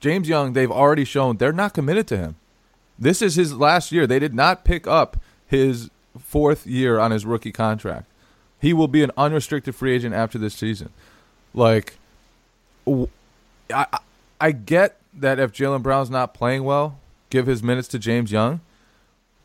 James 0.01 0.29
Young, 0.29 0.53
they've 0.53 0.71
already 0.71 1.05
shown 1.05 1.37
they're 1.37 1.53
not 1.53 1.73
committed 1.73 2.09
to 2.09 2.17
him. 2.17 2.35
This 2.99 3.23
is 3.23 3.37
his 3.37 3.55
last 3.55 3.93
year. 3.93 4.07
They 4.07 4.19
did 4.19 4.35
not 4.35 4.65
pick 4.65 4.87
up 4.87 5.17
his 5.47 5.89
fourth 6.19 6.67
year 6.67 6.99
on 6.99 7.13
his 7.13 7.25
rookie 7.25 7.53
contract. 7.53 8.07
He 8.61 8.73
will 8.73 8.89
be 8.89 9.05
an 9.05 9.13
unrestricted 9.17 9.77
free 9.77 9.95
agent 9.95 10.15
after 10.15 10.37
this 10.37 10.55
season. 10.55 10.91
Like, 11.55 11.95
I 13.73 13.87
I 14.41 14.51
get 14.51 14.97
that 15.15 15.39
if 15.39 15.53
Jaylen 15.53 15.83
Brown's 15.83 16.11
not 16.11 16.35
playing 16.35 16.65
well, 16.65 16.99
give 17.31 17.47
his 17.47 17.63
minutes 17.63 17.87
to 17.89 18.01
James 18.01 18.33
Young, 18.33 18.61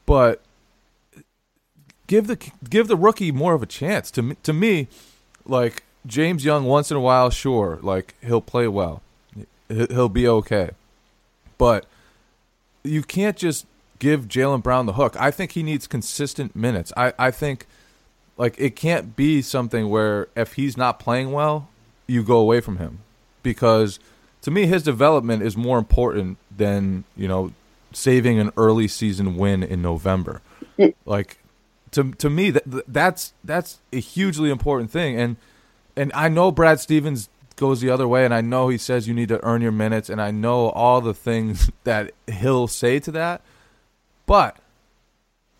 but 0.07 0.41
give 2.07 2.25
the 2.25 2.37
give 2.67 2.87
the 2.87 2.97
rookie 2.97 3.31
more 3.31 3.53
of 3.53 3.61
a 3.61 3.67
chance. 3.67 4.09
To 4.11 4.35
to 4.41 4.51
me, 4.51 4.87
like 5.45 5.83
James 6.05 6.45
Young 6.45 6.65
once 6.65 6.91
in 6.91 6.97
a 6.97 7.01
while, 7.01 7.29
sure, 7.29 7.79
like 7.81 8.15
he'll 8.21 8.41
play 8.41 8.67
well, 8.67 9.01
he'll 9.67 10.09
be 10.09 10.27
okay, 10.27 10.71
but 11.57 11.85
you 12.83 13.03
can't 13.03 13.37
just 13.37 13.65
give 13.99 14.27
Jaylen 14.27 14.63
Brown 14.63 14.85
the 14.85 14.93
hook. 14.93 15.15
I 15.19 15.31
think 15.31 15.51
he 15.51 15.63
needs 15.63 15.87
consistent 15.87 16.55
minutes. 16.55 16.93
I 16.95 17.13
I 17.19 17.31
think 17.31 17.65
like 18.37 18.55
it 18.57 18.75
can't 18.75 19.15
be 19.15 19.41
something 19.41 19.89
where 19.89 20.29
if 20.35 20.53
he's 20.53 20.77
not 20.77 20.99
playing 20.99 21.31
well, 21.31 21.69
you 22.07 22.23
go 22.23 22.37
away 22.37 22.61
from 22.61 22.77
him 22.77 22.99
because 23.43 23.99
to 24.41 24.51
me 24.51 24.65
his 24.65 24.83
development 24.83 25.43
is 25.43 25.57
more 25.57 25.77
important 25.77 26.37
than 26.55 27.03
you 27.15 27.27
know 27.27 27.51
saving 27.91 28.39
an 28.39 28.51
early 28.55 28.87
season 28.87 29.35
win 29.35 29.61
in 29.63 29.81
November. 29.81 30.41
Mm. 30.77 30.93
Like 31.05 31.37
to 31.91 32.11
to 32.13 32.29
me 32.29 32.51
that 32.51 32.63
that's 32.87 33.33
that's 33.43 33.79
a 33.91 33.99
hugely 33.99 34.49
important 34.49 34.91
thing 34.91 35.19
and 35.19 35.35
and 35.95 36.11
I 36.13 36.29
know 36.29 36.51
Brad 36.51 36.79
Stevens 36.79 37.29
goes 37.55 37.81
the 37.81 37.89
other 37.89 38.07
way, 38.07 38.25
and 38.25 38.33
I 38.33 38.41
know 38.41 38.69
he 38.69 38.77
says 38.77 39.07
you 39.07 39.13
need 39.13 39.29
to 39.29 39.43
earn 39.43 39.61
your 39.61 39.71
minutes, 39.71 40.09
and 40.09 40.21
I 40.21 40.31
know 40.31 40.69
all 40.69 41.01
the 41.01 41.13
things 41.13 41.69
that 41.83 42.11
he'll 42.27 42.67
say 42.67 42.99
to 42.99 43.11
that. 43.11 43.41
But 44.25 44.57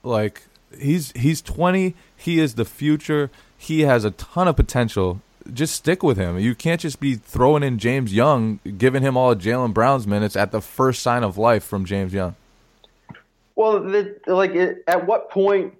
like 0.03 0.43
he's 0.77 1.11
he's 1.13 1.41
20, 1.41 1.95
he 2.15 2.39
is 2.39 2.55
the 2.55 2.65
future. 2.65 3.29
He 3.57 3.81
has 3.81 4.05
a 4.05 4.11
ton 4.11 4.47
of 4.47 4.55
potential. 4.55 5.21
Just 5.51 5.75
stick 5.75 6.03
with 6.03 6.17
him. 6.17 6.37
You 6.37 6.53
can't 6.53 6.79
just 6.79 6.99
be 6.99 7.15
throwing 7.15 7.63
in 7.63 7.79
James 7.79 8.13
Young, 8.13 8.59
giving 8.77 9.01
him 9.01 9.17
all 9.17 9.31
of 9.31 9.39
Jaylen 9.39 9.73
Brown's 9.73 10.05
minutes 10.05 10.35
at 10.35 10.51
the 10.51 10.61
first 10.61 11.01
sign 11.01 11.23
of 11.23 11.37
life 11.37 11.63
from 11.63 11.85
James 11.85 12.13
Young. 12.13 12.35
Well, 13.55 13.81
the, 13.81 14.19
like, 14.27 14.51
it, 14.51 14.83
at 14.87 15.07
what 15.07 15.31
point 15.31 15.73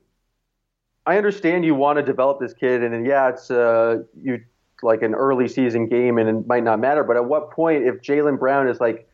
I 1.05 1.17
understand 1.17 1.65
you 1.65 1.75
want 1.75 1.97
to 1.97 2.03
develop 2.03 2.39
this 2.39 2.53
kid, 2.53 2.83
and, 2.83 3.05
yeah, 3.05 3.29
it's 3.29 3.49
uh, 3.49 4.03
you 4.21 4.41
like 4.81 5.01
an 5.01 5.15
early 5.15 5.47
season 5.47 5.87
game, 5.87 6.17
and 6.17 6.29
it 6.29 6.47
might 6.47 6.63
not 6.63 6.79
matter. 6.79 7.03
But 7.03 7.17
at 7.17 7.25
what 7.25 7.51
point, 7.51 7.85
if 7.85 8.01
Jaylen 8.01 8.39
Brown 8.39 8.67
is 8.67 8.79
like 8.79 9.07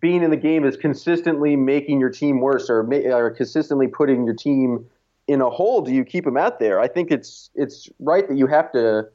being 0.00 0.22
in 0.22 0.30
the 0.30 0.36
game 0.36 0.64
is 0.64 0.76
consistently 0.76 1.56
making 1.56 2.00
your 2.00 2.10
team 2.10 2.40
worse, 2.40 2.68
or, 2.68 2.80
or 3.12 3.30
consistently 3.30 3.86
putting 3.86 4.24
your 4.24 4.34
team 4.34 4.86
in 5.26 5.40
a 5.40 5.48
hole, 5.48 5.80
do 5.82 5.92
you 5.92 6.04
keep 6.04 6.26
him 6.26 6.36
out 6.36 6.58
there? 6.58 6.80
I 6.80 6.88
think 6.88 7.10
it's 7.10 7.50
it's 7.54 7.88
right 7.98 8.26
that 8.28 8.36
you 8.36 8.46
have 8.46 8.72
to 8.72 9.08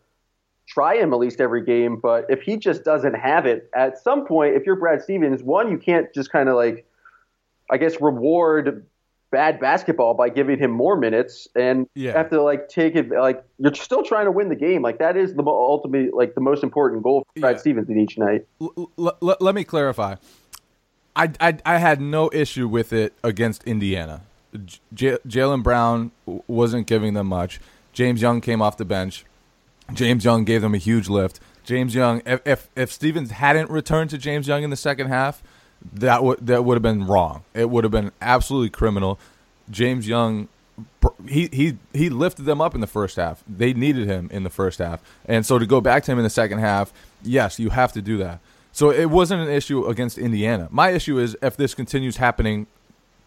try 0.68 0.96
him 0.96 1.14
at 1.14 1.20
least 1.20 1.40
every 1.40 1.64
game. 1.64 2.00
But 2.00 2.26
if 2.30 2.42
he 2.42 2.58
just 2.58 2.84
doesn't 2.84 3.14
have 3.14 3.46
it, 3.46 3.70
at 3.76 3.98
some 4.02 4.26
point, 4.26 4.56
if 4.56 4.66
you're 4.66 4.76
Brad 4.78 5.02
Stevens, 5.02 5.44
one, 5.44 5.70
you 5.70 5.78
can't 5.78 6.12
just 6.14 6.32
kind 6.32 6.50
of 6.50 6.56
like, 6.56 6.88
I 7.70 7.78
guess, 7.78 8.02
reward 8.02 8.86
bad 9.32 9.60
basketball 9.60 10.14
by 10.14 10.30
giving 10.30 10.58
him 10.58 10.72
more 10.72 10.96
minutes 10.96 11.48
and 11.56 11.88
yeah. 11.94 12.14
have 12.14 12.30
to 12.30 12.42
like 12.42 12.70
take 12.70 12.96
it 12.96 13.10
like 13.10 13.44
you're 13.58 13.74
still 13.74 14.04
trying 14.04 14.26
to 14.26 14.32
win 14.32 14.50
the 14.50 14.56
game 14.56 14.82
like 14.82 15.00
that 15.00 15.18
is 15.18 15.34
the 15.34 15.44
ultimate 15.46 16.14
like 16.14 16.36
the 16.36 16.42
most 16.42 16.64
important 16.64 17.04
goal 17.04 17.26
for 17.34 17.42
Brad 17.42 17.56
yeah. 17.56 17.60
Stevens 17.60 17.90
in 17.90 18.00
each 18.00 18.18
night. 18.18 18.46
L- 18.62 18.92
l- 18.98 19.38
let 19.40 19.56
me 19.56 19.64
clarify. 19.64 20.16
I, 21.16 21.32
I, 21.40 21.58
I 21.66 21.78
had 21.78 22.02
no 22.02 22.30
issue 22.34 22.68
with 22.68 22.92
it 22.92 23.14
against 23.24 23.64
Indiana. 23.64 24.22
J- 24.94 25.18
Jaylen 25.28 25.64
Brown 25.64 26.12
wasn't 26.48 26.88
giving 26.88 27.14
them 27.14 27.28
much. 27.28 27.60
James 27.94 28.22
Young 28.22 28.42
came 28.42 28.62
off 28.62 28.78
the 28.78 28.86
bench. 28.86 29.26
James 29.94 30.26
Young 30.26 30.44
gave 30.44 30.62
them 30.62 30.74
a 30.74 30.78
huge 30.78 31.08
lift. 31.08 31.40
James 31.64 31.96
Young, 31.96 32.22
if 32.26 32.42
if, 32.46 32.70
if 32.76 32.92
Stevens 32.92 33.32
hadn't 33.32 33.70
returned 33.70 34.10
to 34.12 34.18
James 34.18 34.48
Young 34.48 34.64
in 34.64 34.70
the 34.70 34.76
second 34.76 35.08
half, 35.08 35.42
that 35.94 36.24
would 36.24 36.46
that 36.46 36.66
would 36.66 36.76
have 36.76 36.84
been 36.84 37.06
wrong. 37.06 37.44
It 37.54 37.70
would 37.70 37.84
have 37.84 37.92
been 37.92 38.12
absolutely 38.22 38.70
criminal. 38.70 39.20
James 39.70 40.08
Young, 40.08 40.48
he 41.28 41.50
he 41.52 41.78
he 41.94 42.10
lifted 42.10 42.44
them 42.44 42.62
up 42.62 42.76
in 42.76 42.82
the 42.82 42.88
first 42.88 43.16
half. 43.18 43.44
They 43.48 43.74
needed 43.74 44.08
him 44.08 44.30
in 44.32 44.44
the 44.44 44.50
first 44.50 44.80
half, 44.80 45.02
and 45.26 45.46
so 45.46 45.60
to 45.60 45.66
go 45.66 45.82
back 45.82 46.04
to 46.04 46.12
him 46.12 46.18
in 46.18 46.24
the 46.24 46.30
second 46.30 46.60
half, 46.60 46.94
yes, 47.24 47.60
you 47.60 47.70
have 47.70 47.92
to 47.94 48.02
do 48.02 48.18
that. 48.18 48.40
So 48.72 48.92
it 48.92 49.10
wasn't 49.10 49.42
an 49.42 49.50
issue 49.50 49.86
against 49.86 50.18
Indiana. 50.18 50.68
My 50.70 50.90
issue 50.90 51.18
is 51.18 51.38
if 51.42 51.56
this 51.56 51.74
continues 51.74 52.18
happening 52.18 52.68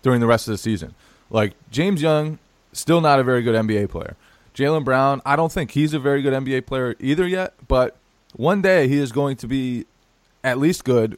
during 0.02 0.20
the 0.20 0.26
rest 0.26 0.46
of 0.46 0.52
the 0.52 0.58
season. 0.58 0.94
Like 1.30 1.54
James 1.70 2.02
Young, 2.02 2.38
still 2.72 3.00
not 3.00 3.18
a 3.18 3.24
very 3.24 3.42
good 3.42 3.54
NBA 3.54 3.88
player. 3.88 4.16
Jaylen 4.54 4.84
Brown, 4.84 5.22
I 5.24 5.36
don't 5.36 5.52
think 5.52 5.70
he's 5.70 5.94
a 5.94 5.98
very 5.98 6.20
good 6.20 6.32
NBA 6.32 6.66
player 6.66 6.96
either 6.98 7.26
yet, 7.26 7.54
but 7.68 7.96
one 8.34 8.60
day 8.60 8.88
he 8.88 8.98
is 8.98 9.12
going 9.12 9.36
to 9.36 9.46
be 9.46 9.86
at 10.42 10.58
least 10.58 10.84
good, 10.84 11.16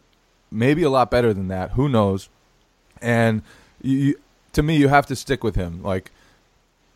maybe 0.51 0.83
a 0.83 0.91
lot 0.91 1.11
better 1.11 1.33
than 1.33 1.49
that. 1.49 1.73
Who 1.73 1.89
knows? 1.89 2.29
And 3.01 3.43
you, 3.83 4.19
to 4.53 4.63
me, 4.63 4.77
you 4.77 4.89
have 4.89 5.07
to 5.07 5.17
stick 5.17 5.43
with 5.45 5.57
him. 5.57 5.83
Like 5.83 6.11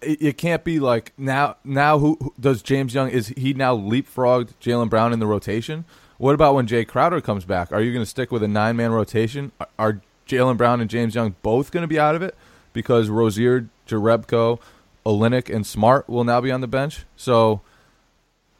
it, 0.00 0.22
it 0.22 0.38
can't 0.38 0.64
be 0.64 0.78
like 0.80 1.12
now. 1.16 1.56
Now, 1.64 1.98
who, 1.98 2.16
who 2.20 2.34
does 2.38 2.62
James 2.62 2.94
Young? 2.94 3.10
Is 3.10 3.28
he 3.28 3.54
now 3.54 3.76
leapfrogged 3.76 4.54
Jaylen 4.60 4.90
Brown 4.90 5.12
in 5.12 5.18
the 5.18 5.26
rotation? 5.26 5.84
What 6.18 6.34
about 6.34 6.54
when 6.54 6.66
Jae 6.66 6.86
Crowder 6.86 7.20
comes 7.20 7.44
back? 7.44 7.72
Are 7.72 7.80
you 7.80 7.92
going 7.92 8.04
to 8.04 8.10
stick 8.10 8.30
with 8.30 8.42
a 8.42 8.48
nine 8.48 8.76
man 8.76 8.92
rotation? 8.92 9.52
Are, 9.60 9.68
are 9.78 10.00
Jaylen 10.26 10.56
Brown 10.56 10.80
and 10.80 10.88
James 10.88 11.14
Young 11.14 11.34
both 11.42 11.70
going 11.70 11.82
to 11.82 11.88
be 11.88 11.98
out 11.98 12.14
of 12.14 12.22
it 12.22 12.36
because 12.72 13.08
Rozier, 13.08 13.68
Jerebko, 13.86 14.60
Olynyk, 15.04 15.54
and 15.54 15.66
Smart 15.66 16.08
will 16.08 16.24
now 16.24 16.40
be 16.40 16.50
on 16.50 16.60
the 16.60 16.66
bench? 16.66 17.04
So 17.16 17.60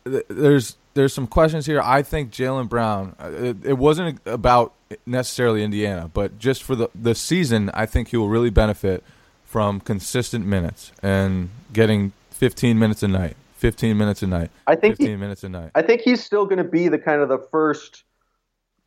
th- 0.05 0.27
there's 0.29 0.77
there's 0.95 1.13
some 1.13 1.27
questions 1.27 1.67
here. 1.67 1.81
I 1.81 2.03
think 2.03 2.31
Jaylen 2.31 2.69
Brown. 2.69 3.15
Uh, 3.21 3.31
it, 3.31 3.57
it, 3.65 3.79
wasn't 3.79 4.21
about 4.25 4.73
necessarily 5.07 5.63
Indiana, 5.63 6.11
but 6.13 6.39
just 6.39 6.63
for 6.63 6.75
the 6.75 6.89
the 6.95 7.15
season, 7.15 7.71
I 7.75 7.87
think 7.87 8.09
he 8.09 8.17
will 8.17 8.29
really 8.29 8.51
benefit 8.51 9.05
from 9.45 9.81
consistent 9.81 10.47
minutes 10.47 10.93
and 11.03 11.51
getting 11.73 12.13
15 12.31 12.79
minutes 12.79 13.03
a 13.03 13.09
night. 13.09 13.37
15 13.57 13.97
minutes 13.97 14.23
a 14.23 14.27
night. 14.27 14.51
I 14.67 14.75
think 14.75 14.97
15 14.99 15.07
he, 15.07 15.17
minutes 15.17 15.45
a 15.45 15.49
night. 15.49 15.71
I 15.75 15.83
think 15.83 16.03
he's 16.03 16.23
still 16.23 16.45
going 16.45 16.59
to 16.59 16.65
be 16.65 16.89
the 16.89 16.99
kind 16.99 17.23
of 17.23 17.29
the 17.29 17.39
first 17.39 18.05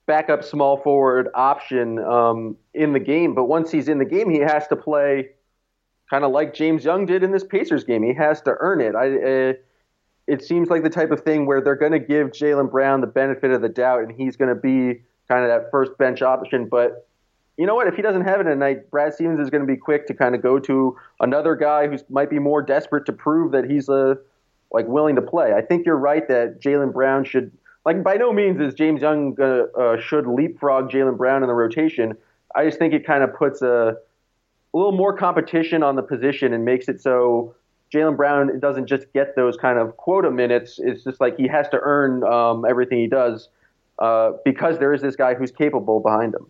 backup 0.05 0.43
small 0.43 0.77
forward 0.77 1.29
option 1.33 1.99
um, 1.99 2.57
in 2.73 2.93
the 2.93 2.99
game. 2.99 3.33
But 3.33 3.45
once 3.45 3.71
he's 3.71 3.87
in 3.87 3.97
the 3.97 4.05
game, 4.05 4.29
he 4.29 4.39
has 4.39 4.67
to 4.67 4.75
play 4.75 5.29
kind 6.09 6.23
of 6.23 6.31
like 6.31 6.53
James 6.53 6.83
Young 6.83 7.05
did 7.05 7.23
in 7.23 7.31
this 7.31 7.43
Pacers 7.43 7.83
game. 7.83 8.03
He 8.03 8.13
has 8.13 8.41
to 8.41 8.55
earn 8.59 8.81
it. 8.81 8.95
I, 8.95 9.49
uh, 9.49 9.53
it 10.27 10.43
seems 10.43 10.69
like 10.69 10.83
the 10.83 10.89
type 10.89 11.11
of 11.11 11.21
thing 11.21 11.45
where 11.45 11.61
they're 11.61 11.75
going 11.75 11.93
to 11.93 11.99
give 11.99 12.31
Jaylen 12.31 12.69
Brown 12.69 13.01
the 13.01 13.07
benefit 13.07 13.51
of 13.51 13.61
the 13.61 13.69
doubt, 13.69 14.01
and 14.01 14.11
he's 14.11 14.35
going 14.35 14.53
to 14.53 14.59
be 14.59 15.01
kind 15.27 15.43
of 15.43 15.49
that 15.49 15.71
first 15.71 15.97
bench 15.97 16.21
option. 16.21 16.67
But 16.67 17.07
you 17.57 17.65
know 17.65 17.75
what? 17.75 17.87
If 17.87 17.95
he 17.95 18.01
doesn't 18.01 18.23
have 18.23 18.41
it 18.41 18.43
tonight, 18.43 18.91
Brad 18.91 19.13
Stevens 19.13 19.39
is 19.39 19.49
going 19.49 19.65
to 19.65 19.67
be 19.67 19.77
quick 19.77 20.05
to 20.07 20.13
kind 20.13 20.35
of 20.35 20.41
go 20.41 20.59
to 20.59 20.97
another 21.21 21.55
guy 21.55 21.87
who 21.87 21.97
might 22.09 22.29
be 22.29 22.39
more 22.39 22.61
desperate 22.61 23.05
to 23.05 23.13
prove 23.13 23.51
that 23.53 23.69
he's 23.69 23.89
a 23.89 23.93
uh, 23.93 24.15
like 24.71 24.85
willing 24.85 25.15
to 25.15 25.21
play. 25.21 25.53
I 25.53 25.61
think 25.61 25.85
you're 25.85 25.97
right 25.97 26.27
that 26.27 26.61
Jaylen 26.61 26.91
Brown 26.91 27.23
should 27.23 27.51
like 27.85 28.03
by 28.03 28.15
no 28.15 28.33
means 28.33 28.59
is 28.59 28.73
James 28.73 29.01
Young 29.01 29.39
uh, 29.39 29.97
should 29.97 30.27
leapfrog 30.27 30.91
Jaylen 30.91 31.17
Brown 31.17 31.41
in 31.41 31.47
the 31.47 31.55
rotation. 31.55 32.17
I 32.53 32.65
just 32.65 32.77
think 32.77 32.93
it 32.93 33.05
kind 33.05 33.23
of 33.23 33.33
puts 33.33 33.61
a, 33.61 33.95
a 34.73 34.77
little 34.77 34.91
more 34.91 35.15
competition 35.15 35.83
on 35.83 35.95
the 35.95 36.01
position 36.01 36.51
and 36.51 36.65
makes 36.65 36.89
it 36.89 37.01
so 37.01 37.55
Jaylen 37.93 38.17
Brown 38.17 38.59
doesn't 38.59 38.87
just 38.87 39.11
get 39.13 39.35
those 39.35 39.57
kind 39.57 39.79
of 39.79 39.97
quota 39.97 40.31
minutes. 40.31 40.79
It's 40.81 41.03
just 41.03 41.21
like 41.21 41.37
he 41.37 41.47
has 41.47 41.69
to 41.69 41.79
earn 41.81 42.23
um, 42.23 42.65
everything 42.67 42.99
he 42.99 43.07
does 43.07 43.49
uh, 43.99 44.31
because 44.43 44.79
there 44.79 44.93
is 44.93 45.01
this 45.01 45.15
guy 45.15 45.33
who's 45.33 45.51
capable 45.51 45.99
behind 45.99 46.33
him. 46.35 46.47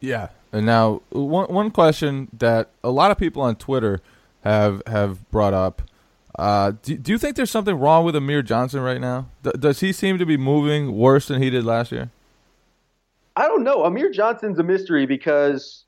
Yeah, 0.00 0.28
and 0.52 0.64
now 0.64 1.02
one 1.10 1.52
one 1.52 1.70
question 1.70 2.28
that 2.38 2.70
a 2.82 2.90
lot 2.90 3.10
of 3.10 3.18
people 3.18 3.42
on 3.42 3.56
Twitter 3.56 4.00
have 4.42 4.82
have 4.86 5.30
brought 5.30 5.52
up 5.52 5.82
uh, 6.38 6.72
do, 6.82 6.96
do 6.96 7.12
you 7.12 7.18
think 7.18 7.36
there's 7.36 7.50
something 7.50 7.78
wrong 7.78 8.04
with 8.04 8.16
Amir 8.16 8.42
Johnson 8.42 8.80
right 8.80 9.00
now? 9.00 9.28
D- 9.42 9.50
does 9.58 9.80
he 9.80 9.92
seem 9.92 10.16
to 10.16 10.24
be 10.24 10.38
moving 10.38 10.96
worse 10.96 11.28
than 11.28 11.42
he 11.42 11.50
did 11.50 11.64
last 11.64 11.92
year? 11.92 12.10
I 13.36 13.46
don't 13.46 13.62
know. 13.62 13.84
Amir 13.84 14.10
Johnson's 14.10 14.58
a 14.58 14.62
mystery 14.62 15.04
because 15.04 15.84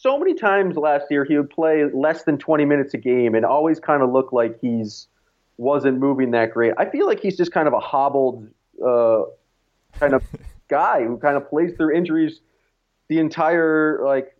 so 0.00 0.18
many 0.18 0.34
times 0.34 0.76
last 0.76 1.06
year 1.10 1.24
he 1.24 1.36
would 1.36 1.50
play 1.50 1.84
less 1.92 2.24
than 2.24 2.38
20 2.38 2.64
minutes 2.64 2.94
a 2.94 2.98
game 2.98 3.34
and 3.34 3.44
always 3.44 3.80
kind 3.80 4.02
of 4.02 4.10
look 4.10 4.32
like 4.32 4.58
he's 4.60 5.08
wasn't 5.58 5.98
moving 5.98 6.32
that 6.32 6.52
great. 6.52 6.72
I 6.76 6.88
feel 6.88 7.06
like 7.06 7.20
he's 7.20 7.36
just 7.36 7.52
kind 7.52 7.66
of 7.66 7.74
a 7.74 7.80
hobbled 7.80 8.46
uh, 8.84 9.22
kind 9.98 10.14
of 10.14 10.22
guy 10.68 11.04
who 11.04 11.16
kind 11.16 11.36
of 11.36 11.48
plays 11.48 11.72
through 11.76 11.96
injuries 11.96 12.40
the 13.08 13.18
entire 13.18 14.00
like 14.04 14.36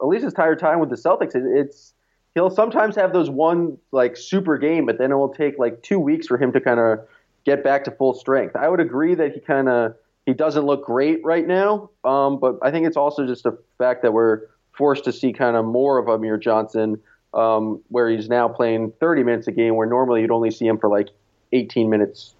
at 0.00 0.06
least 0.06 0.24
his 0.24 0.32
entire 0.32 0.56
time 0.56 0.80
with 0.80 0.90
the 0.90 0.96
Celtics. 0.96 1.34
It, 1.34 1.42
it's 1.44 1.92
he'll 2.34 2.50
sometimes 2.50 2.96
have 2.96 3.12
those 3.12 3.30
one 3.30 3.78
like 3.92 4.16
super 4.16 4.58
game, 4.58 4.86
but 4.86 4.98
then 4.98 5.12
it 5.12 5.16
will 5.16 5.34
take 5.34 5.58
like 5.58 5.82
two 5.82 5.98
weeks 5.98 6.26
for 6.26 6.38
him 6.38 6.52
to 6.52 6.60
kind 6.60 6.80
of 6.80 7.00
get 7.44 7.62
back 7.62 7.84
to 7.84 7.90
full 7.90 8.14
strength. 8.14 8.56
I 8.56 8.68
would 8.68 8.80
agree 8.80 9.14
that 9.14 9.32
he 9.32 9.40
kind 9.40 9.68
of 9.68 9.94
he 10.26 10.32
doesn't 10.32 10.64
look 10.64 10.84
great 10.86 11.22
right 11.22 11.46
now, 11.46 11.90
um, 12.02 12.38
but 12.38 12.58
I 12.62 12.70
think 12.70 12.86
it's 12.86 12.96
also 12.96 13.26
just 13.26 13.44
a 13.44 13.58
fact 13.76 14.02
that 14.02 14.12
we're 14.12 14.42
forced 14.76 15.04
to 15.04 15.12
see 15.12 15.32
kind 15.32 15.56
of 15.56 15.64
more 15.64 15.98
of 15.98 16.08
Amir 16.08 16.36
Johnson, 16.36 17.00
um, 17.32 17.80
where 17.88 18.08
he's 18.08 18.28
now 18.28 18.48
playing 18.48 18.92
30 19.00 19.22
minutes 19.24 19.46
a 19.46 19.52
game, 19.52 19.76
where 19.76 19.86
normally 19.86 20.20
you'd 20.22 20.30
only 20.30 20.50
see 20.50 20.66
him 20.66 20.78
for 20.78 20.88
like 20.88 21.08
18 21.52 21.88
minutes. 21.90 22.34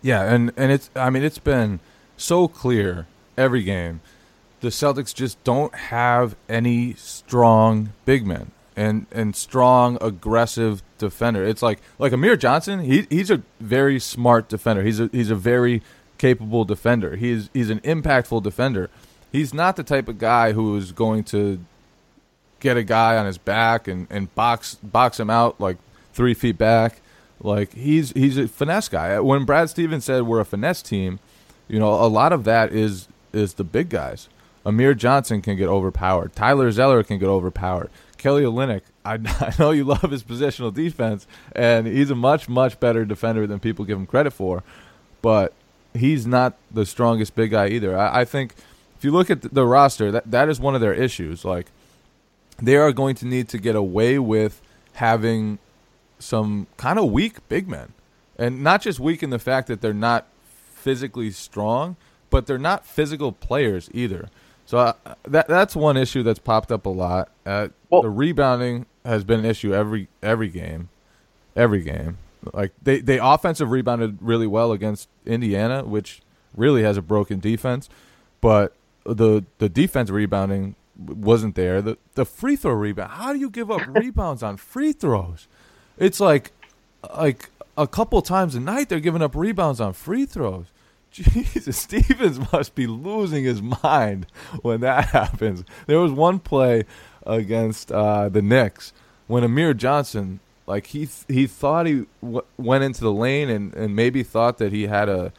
Yeah, 0.00 0.22
and 0.22 0.52
and 0.56 0.72
it's 0.72 0.90
I 0.96 1.10
mean 1.10 1.22
it's 1.22 1.38
been 1.38 1.78
so 2.16 2.48
clear 2.48 3.06
every 3.36 3.62
game 3.62 4.00
the 4.62 4.68
Celtics 4.68 5.12
just 5.12 5.42
don't 5.44 5.74
have 5.74 6.36
any 6.48 6.94
strong 6.94 7.92
big 8.04 8.24
men 8.24 8.52
and 8.76 9.06
and 9.10 9.36
strong 9.36 9.98
aggressive 10.00 10.82
defender. 10.98 11.44
It's 11.44 11.62
like 11.62 11.80
like 11.98 12.12
Amir 12.12 12.36
Johnson. 12.36 12.80
He 12.80 13.06
he's 13.10 13.30
a 13.30 13.42
very 13.60 13.98
smart 13.98 14.48
defender. 14.48 14.82
He's 14.82 15.00
a 15.00 15.10
he's 15.12 15.30
a 15.30 15.34
very 15.34 15.82
capable 16.16 16.64
defender. 16.64 17.16
He's 17.16 17.50
he's 17.52 17.70
an 17.70 17.80
impactful 17.80 18.44
defender. 18.44 18.88
He's 19.32 19.54
not 19.54 19.76
the 19.76 19.82
type 19.82 20.08
of 20.08 20.18
guy 20.18 20.52
who 20.52 20.76
is 20.76 20.92
going 20.92 21.24
to 21.24 21.58
get 22.60 22.76
a 22.76 22.84
guy 22.84 23.16
on 23.16 23.26
his 23.26 23.38
back 23.38 23.88
and, 23.88 24.06
and 24.10 24.32
box 24.34 24.76
box 24.76 25.18
him 25.18 25.30
out 25.30 25.60
like 25.60 25.78
three 26.12 26.34
feet 26.34 26.58
back. 26.58 27.00
Like 27.40 27.72
he's 27.72 28.12
he's 28.12 28.36
a 28.36 28.46
finesse 28.46 28.88
guy. 28.88 29.16
Uh, 29.16 29.22
when 29.22 29.44
Brad 29.44 29.70
Stevens 29.70 30.04
said 30.04 30.22
we're 30.24 30.40
a 30.40 30.44
finesse 30.44 30.82
team, 30.82 31.18
you 31.66 31.78
know 31.78 31.92
a 31.92 32.06
lot 32.06 32.32
of 32.32 32.44
that 32.44 32.72
is 32.72 33.08
is 33.32 33.54
the 33.54 33.64
big 33.64 33.88
guys. 33.88 34.28
Amir 34.64 34.94
Johnson 34.94 35.42
can 35.42 35.56
get 35.56 35.68
overpowered. 35.68 36.36
Tyler 36.36 36.70
Zeller 36.70 37.02
can 37.02 37.18
get 37.18 37.26
overpowered. 37.26 37.90
Kelly 38.16 38.44
Olynyk, 38.44 38.82
I, 39.04 39.14
I 39.24 39.52
know 39.58 39.72
you 39.72 39.82
love 39.84 40.10
his 40.10 40.22
positional 40.22 40.72
defense, 40.72 41.26
and 41.56 41.88
he's 41.88 42.10
a 42.10 42.14
much, 42.14 42.48
much 42.48 42.78
better 42.78 43.04
defender 43.04 43.46
than 43.48 43.58
people 43.58 43.84
give 43.84 43.98
him 43.98 44.06
credit 44.06 44.30
for, 44.30 44.62
but 45.20 45.52
he's 45.94 46.26
not 46.26 46.54
the 46.70 46.86
strongest 46.86 47.34
big 47.34 47.50
guy 47.50 47.68
either. 47.68 47.98
I, 47.98 48.20
I 48.20 48.24
think 48.24 48.54
if 49.02 49.06
you 49.06 49.10
look 49.10 49.30
at 49.30 49.42
the, 49.42 49.66
roster, 49.66 50.12
that, 50.12 50.30
that 50.30 50.48
is 50.48 50.60
one 50.60 50.76
of 50.76 50.80
their 50.80 50.94
issues. 50.94 51.44
Like, 51.44 51.66
they 52.58 52.76
are 52.76 52.92
going 52.92 53.16
to 53.16 53.26
need 53.26 53.48
to 53.48 53.58
get 53.58 53.74
away 53.74 54.16
with 54.16 54.62
having 54.92 55.58
some 56.20 56.68
kind 56.76 57.00
of 57.00 57.10
weak 57.10 57.48
big 57.48 57.66
men. 57.66 57.94
And 58.38 58.62
not 58.62 58.80
just 58.80 59.00
weak 59.00 59.24
in 59.24 59.30
the 59.30 59.40
fact 59.40 59.66
that 59.66 59.80
they're 59.80 59.92
not 59.92 60.28
physically 60.44 61.32
strong, 61.32 61.96
but 62.30 62.46
they're 62.46 62.58
not 62.58 62.86
physical 62.86 63.32
players 63.32 63.90
either. 63.92 64.30
So 64.66 64.78
uh, 64.78 64.92
that 65.24 65.48
that's 65.48 65.74
one 65.74 65.96
issue 65.96 66.22
that's 66.22 66.38
popped 66.38 66.70
up 66.70 66.86
a 66.86 66.88
lot. 66.88 67.28
Uh, 67.44 67.70
well, 67.90 68.02
the 68.02 68.08
rebounding 68.08 68.86
has 69.04 69.24
been 69.24 69.40
an 69.40 69.46
issue 69.46 69.74
every 69.74 70.06
every 70.22 70.48
game, 70.48 70.90
every 71.56 71.82
game. 71.82 72.18
Like 72.54 72.70
they 72.80 73.00
they 73.00 73.18
offensive 73.18 73.72
rebounded 73.72 74.18
really 74.20 74.46
well 74.46 74.70
against 74.70 75.08
Indiana, 75.26 75.82
which 75.82 76.22
really 76.56 76.84
has 76.84 76.96
a 76.96 77.02
broken 77.02 77.40
defense, 77.40 77.88
but 78.40 78.76
the 79.04 79.44
the 79.58 79.68
defense 79.68 80.10
rebounding 80.10 80.74
wasn't 80.96 81.54
there. 81.54 81.82
The 81.82 81.98
the 82.14 82.24
free 82.24 82.56
throw 82.56 82.72
rebound. 82.72 83.12
How 83.12 83.32
do 83.32 83.38
you 83.38 83.50
give 83.50 83.70
up 83.70 83.82
rebounds 83.88 84.42
on 84.42 84.56
free 84.56 84.92
throws? 84.92 85.48
It's 85.98 86.20
like 86.20 86.52
like 87.16 87.50
a 87.76 87.86
couple 87.86 88.20
times 88.22 88.54
a 88.54 88.60
night 88.60 88.88
they're 88.88 89.00
giving 89.00 89.22
up 89.22 89.34
rebounds 89.34 89.80
on 89.80 89.92
free 89.92 90.26
throws. 90.26 90.66
Jesus, 91.12 91.76
Stevens 91.76 92.40
must 92.52 92.74
be 92.74 92.86
losing 92.86 93.44
his 93.44 93.60
mind 93.60 94.26
when 94.62 94.80
that 94.80 95.06
happens. 95.10 95.62
There 95.86 96.00
was 96.00 96.12
one 96.12 96.38
play 96.38 96.84
against 97.26 97.92
uh, 97.92 98.28
the 98.30 98.40
Knicks 98.40 98.92
when 99.26 99.44
Amir 99.44 99.74
Johnson, 99.74 100.40
like 100.66 100.86
he 100.86 101.00
th- 101.00 101.24
he 101.28 101.46
thought 101.46 101.86
he 101.86 102.06
w- 102.22 102.44
went 102.56 102.84
into 102.84 103.02
the 103.02 103.12
lane 103.12 103.50
and, 103.50 103.74
and 103.74 103.94
maybe 103.94 104.22
thought 104.22 104.58
that 104.58 104.72
he 104.72 104.86
had 104.86 105.08
a 105.08 105.32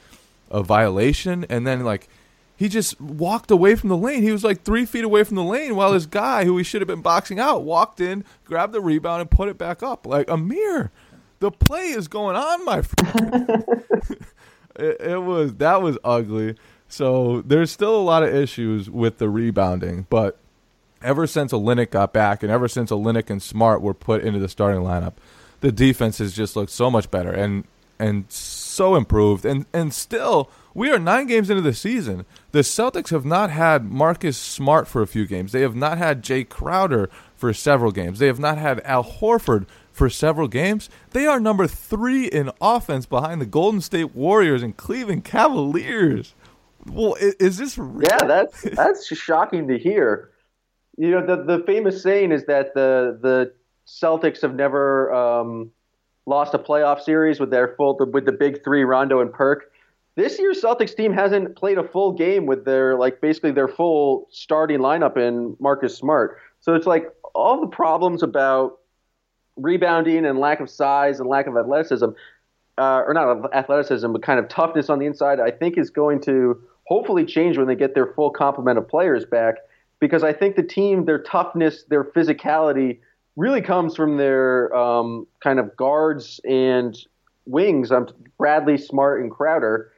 a 0.52 0.62
violation, 0.62 1.46
and 1.50 1.66
then 1.66 1.84
like 1.84 2.08
he 2.64 2.70
just 2.70 3.02
walked 3.02 3.52
away 3.52 3.76
from 3.76 3.90
the 3.90 3.98
lane. 3.98 4.24
He 4.24 4.32
was 4.32 4.46
like 4.46 4.64
three 4.64 4.86
feet 4.86 5.04
away 5.04 5.26
from 5.26 5.36
the 5.36 5.44
lane 5.44 5.76
while 5.76 5.92
this 5.92 6.06
guy 6.06 6.46
who 6.46 6.58
he 6.58 6.64
should 6.64 6.80
have 6.80 6.88
been 6.88 7.02
boxing 7.02 7.38
out 7.38 7.66
walked 7.66 8.00
in, 8.00 8.24
grabbed 8.46 8.72
the 8.72 8.80
rebound, 8.80 9.20
and 9.20 9.30
put 9.30 9.50
it 9.50 9.58
back 9.58 9.84
up. 9.84 10.08
Like 10.08 10.30
Amir, 10.30 10.90
the 11.42 11.52
play 11.52 11.90
is 11.90 12.08
going 12.08 12.38
on, 12.38 12.64
my 12.64 12.82
friend. 12.82 13.66
it, 14.78 15.02
it 15.02 15.22
was 15.22 15.56
that 15.56 15.82
was 15.82 15.98
ugly. 16.06 16.56
So 16.88 17.42
there's 17.42 17.70
still 17.70 17.98
a 17.98 18.02
lot 18.02 18.24
of 18.24 18.34
issues 18.34 18.90
with 18.90 19.18
the 19.18 19.28
rebounding, 19.28 20.08
but 20.10 20.38
ever 21.02 21.28
since 21.28 21.52
Olynyk 21.52 21.90
got 21.90 22.14
back, 22.14 22.44
and 22.44 22.50
ever 22.50 22.70
since 22.70 22.92
Olynyk 22.92 23.30
and 23.30 23.44
Smart 23.44 23.82
were 23.82 23.94
put 23.94 24.24
into 24.24 24.40
the 24.40 24.48
starting 24.48 24.84
lineup, 24.84 25.16
the 25.60 25.74
defense 25.74 26.20
has 26.20 26.34
just 26.34 26.56
looked 26.56 26.72
so 26.72 26.90
much 26.90 27.12
better. 27.12 27.34
And 27.34 27.66
and 28.00 28.32
so 28.74 28.96
improved, 28.96 29.46
and 29.46 29.66
and 29.74 29.94
still 29.94 30.50
we 30.74 30.90
are 30.92 31.00
nine 31.00 31.28
games 31.28 31.50
into 31.50 31.62
the 31.62 31.74
season. 31.74 32.26
The 32.52 32.60
Celtics 32.60 33.10
have 33.12 33.26
not 33.26 33.50
had 33.52 33.86
Marcus 33.92 34.38
Smart 34.38 34.88
for 34.88 35.02
a 35.02 35.08
few 35.08 35.26
games. 35.28 35.52
They 35.52 35.62
have 35.62 35.76
not 35.76 35.98
had 35.98 36.24
Jae 36.24 36.48
Crowder 36.50 37.10
for 37.36 37.54
several 37.54 37.92
games. 37.92 38.20
They 38.20 38.28
have 38.28 38.40
not 38.40 38.58
had 38.58 38.80
Al 38.82 39.04
Horford 39.04 39.68
for 39.92 40.10
several 40.10 40.48
games. 40.48 40.90
They 41.12 41.28
are 41.28 41.40
number 41.40 41.68
three 41.68 42.26
in 42.26 42.50
offense 42.60 43.06
behind 43.06 43.40
the 43.42 43.46
Golden 43.46 43.82
State 43.82 44.16
Warriors 44.16 44.64
and 44.64 44.76
Cleveland 44.76 45.24
Cavaliers. 45.24 46.34
Well, 46.88 47.16
i- 47.22 47.34
is 47.40 47.58
this 47.58 47.78
real? 47.78 48.08
Yeah, 48.10 48.26
that's 48.26 48.62
that's 48.62 49.06
shocking 49.16 49.68
to 49.68 49.78
hear. 49.78 50.32
You 50.98 51.12
know, 51.12 51.26
the 51.26 51.44
the 51.58 51.64
famous 51.66 52.02
saying 52.02 52.32
is 52.32 52.46
that 52.46 52.74
the 52.74 53.18
the 53.22 53.54
Celtics 53.88 54.42
have 54.42 54.56
never 54.56 55.14
um, 55.14 55.72
lost 56.26 56.54
a 56.54 56.60
playoff 56.60 57.02
series 57.02 57.40
with 57.40 57.50
their 57.50 57.76
full 57.76 57.98
with 58.12 58.26
the 58.26 58.32
big 58.32 58.64
three, 58.64 58.84
Rondo 58.84 59.22
and 59.22 59.32
Perk. 59.32 59.72
This 60.16 60.38
year's 60.38 60.62
Celtics 60.62 60.96
team 60.96 61.12
hasn't 61.12 61.56
played 61.56 61.78
a 61.78 61.88
full 61.88 62.12
game 62.12 62.46
with 62.46 62.66
their 62.66 62.98
like 62.98 63.20
basically 63.20 63.52
their 63.52 63.68
full 63.68 64.28
starting 64.32 64.80
lineup 64.80 65.18
in 65.18 65.58
Marcus 65.60 65.98
Smart. 65.98 66.38
So 66.60 66.76
it's 66.76 66.86
like 66.86 67.12
all 67.34 67.60
the 67.60 67.68
problems 67.68 68.24
about 68.24 68.80
rebounding 69.56 70.26
and 70.26 70.40
lack 70.40 70.60
of 70.60 70.70
size 70.70 71.20
and 71.20 71.28
lack 71.28 71.48
of 71.48 71.58
athleticism, 71.58 72.10
uh, 72.78 73.04
or 73.06 73.14
not 73.14 73.54
athleticism, 73.54 74.12
but 74.12 74.24
kind 74.24 74.40
of 74.40 74.48
toughness 74.48 74.90
on 74.90 75.00
the 75.00 75.06
inside, 75.06 75.40
I 75.40 75.52
think 75.52 75.78
is 75.78 75.90
going 75.90 76.22
to 76.22 76.62
hopefully 76.86 77.26
change 77.26 77.58
when 77.58 77.68
they 77.68 77.76
get 77.76 77.94
their 77.94 78.14
full 78.14 78.32
complement 78.32 78.78
of 78.78 78.88
players 78.88 79.26
back. 79.26 79.56
Because 80.00 80.24
I 80.24 80.34
think 80.34 80.56
the 80.56 80.64
team, 80.64 81.06
their 81.06 81.20
toughness, 81.20 81.84
their 81.86 82.04
physicality, 82.04 83.00
really 83.36 83.62
comes 83.62 83.96
from 83.96 84.18
their 84.18 84.76
um, 84.76 85.28
kind 85.42 85.60
of 85.60 85.76
guards 85.76 86.40
and 86.44 86.96
wings. 87.46 87.92
Um, 87.92 88.08
Bradley, 88.38 88.78
Smart, 88.78 89.22
and 89.22 89.32
Crowder. 89.32 89.92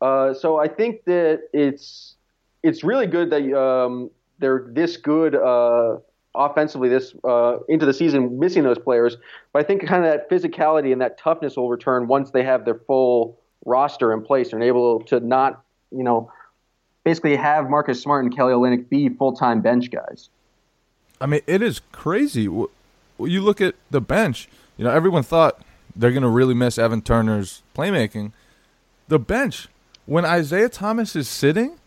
Uh, 0.00 0.34
so 0.34 0.58
I 0.58 0.68
think 0.68 1.04
that 1.04 1.42
it's 1.52 2.16
it's 2.62 2.82
really 2.84 3.06
good 3.06 3.30
that 3.30 3.58
um, 3.58 4.10
they're 4.38 4.66
this 4.68 4.96
good 4.96 5.34
uh, 5.34 5.98
offensively 6.34 6.88
this 6.88 7.14
uh, 7.24 7.58
into 7.68 7.86
the 7.86 7.94
season, 7.94 8.38
missing 8.38 8.62
those 8.64 8.78
players. 8.78 9.16
But 9.52 9.64
I 9.64 9.66
think 9.66 9.86
kind 9.86 10.04
of 10.04 10.10
that 10.10 10.30
physicality 10.30 10.92
and 10.92 11.00
that 11.00 11.18
toughness 11.18 11.56
will 11.56 11.68
return 11.68 12.08
once 12.08 12.30
they 12.30 12.42
have 12.42 12.64
their 12.64 12.74
full 12.74 13.38
roster 13.64 14.12
in 14.12 14.22
place 14.22 14.52
and 14.52 14.62
able 14.62 15.00
to 15.04 15.20
not, 15.20 15.62
you 15.90 16.02
know, 16.02 16.30
basically 17.04 17.36
have 17.36 17.68
Marcus 17.70 18.00
Smart 18.00 18.24
and 18.24 18.34
Kelly 18.34 18.52
Olynyk 18.52 18.88
be 18.88 19.08
full 19.08 19.34
time 19.34 19.60
bench 19.60 19.90
guys. 19.90 20.30
I 21.22 21.26
mean, 21.26 21.40
it 21.46 21.62
is 21.62 21.80
crazy. 21.92 22.42
You 22.42 22.68
look 23.18 23.60
at 23.60 23.76
the 23.92 24.00
bench. 24.00 24.48
You 24.76 24.84
know, 24.84 24.90
everyone 24.90 25.22
thought 25.22 25.62
they're 25.94 26.10
going 26.10 26.24
to 26.24 26.28
really 26.28 26.54
miss 26.54 26.78
Evan 26.78 27.00
Turner's 27.00 27.62
playmaking. 27.76 28.32
The 29.06 29.20
bench, 29.20 29.68
when 30.04 30.24
Isaiah 30.24 30.68
Thomas 30.68 31.14
is 31.14 31.28
sitting, 31.28 31.78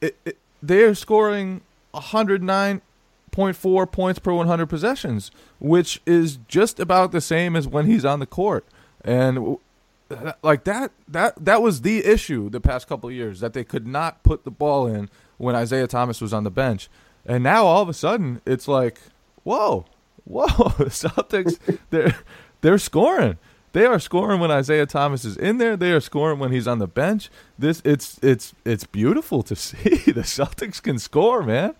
it, 0.00 0.16
it, 0.24 0.38
they 0.60 0.82
are 0.82 0.96
scoring 0.96 1.60
109.4 1.94 3.92
points 3.92 4.18
per 4.18 4.32
100 4.32 4.66
possessions, 4.66 5.30
which 5.60 6.02
is 6.04 6.40
just 6.48 6.80
about 6.80 7.12
the 7.12 7.20
same 7.20 7.54
as 7.54 7.68
when 7.68 7.86
he's 7.86 8.04
on 8.04 8.18
the 8.18 8.26
court. 8.26 8.66
And 9.04 9.58
like 10.42 10.64
that, 10.64 10.90
that 11.06 11.44
that 11.44 11.62
was 11.62 11.82
the 11.82 12.04
issue 12.04 12.50
the 12.50 12.60
past 12.60 12.88
couple 12.88 13.08
years 13.12 13.38
that 13.38 13.52
they 13.52 13.62
could 13.62 13.86
not 13.86 14.24
put 14.24 14.42
the 14.42 14.50
ball 14.50 14.88
in 14.88 15.10
when 15.36 15.54
Isaiah 15.54 15.86
Thomas 15.86 16.20
was 16.20 16.32
on 16.32 16.42
the 16.42 16.50
bench. 16.50 16.88
And 17.26 17.42
now 17.42 17.64
all 17.64 17.82
of 17.82 17.88
a 17.88 17.94
sudden 17.94 18.40
it's 18.46 18.68
like, 18.68 18.98
whoa, 19.42 19.86
whoa, 20.24 20.46
the 20.78 20.86
Celtics 20.86 21.58
they're 21.90 22.16
they're 22.60 22.78
scoring. 22.78 23.38
They 23.72 23.86
are 23.86 23.98
scoring 23.98 24.38
when 24.38 24.52
Isaiah 24.52 24.86
Thomas 24.86 25.24
is 25.24 25.36
in 25.36 25.58
there. 25.58 25.76
They 25.76 25.90
are 25.90 26.00
scoring 26.00 26.38
when 26.38 26.52
he's 26.52 26.68
on 26.68 26.78
the 26.78 26.86
bench. 26.86 27.28
This 27.58 27.82
it's 27.84 28.18
it's 28.22 28.54
it's 28.64 28.84
beautiful 28.84 29.42
to 29.42 29.56
see. 29.56 30.12
The 30.12 30.22
Celtics 30.22 30.82
can 30.82 30.98
score, 30.98 31.42
man. 31.42 31.74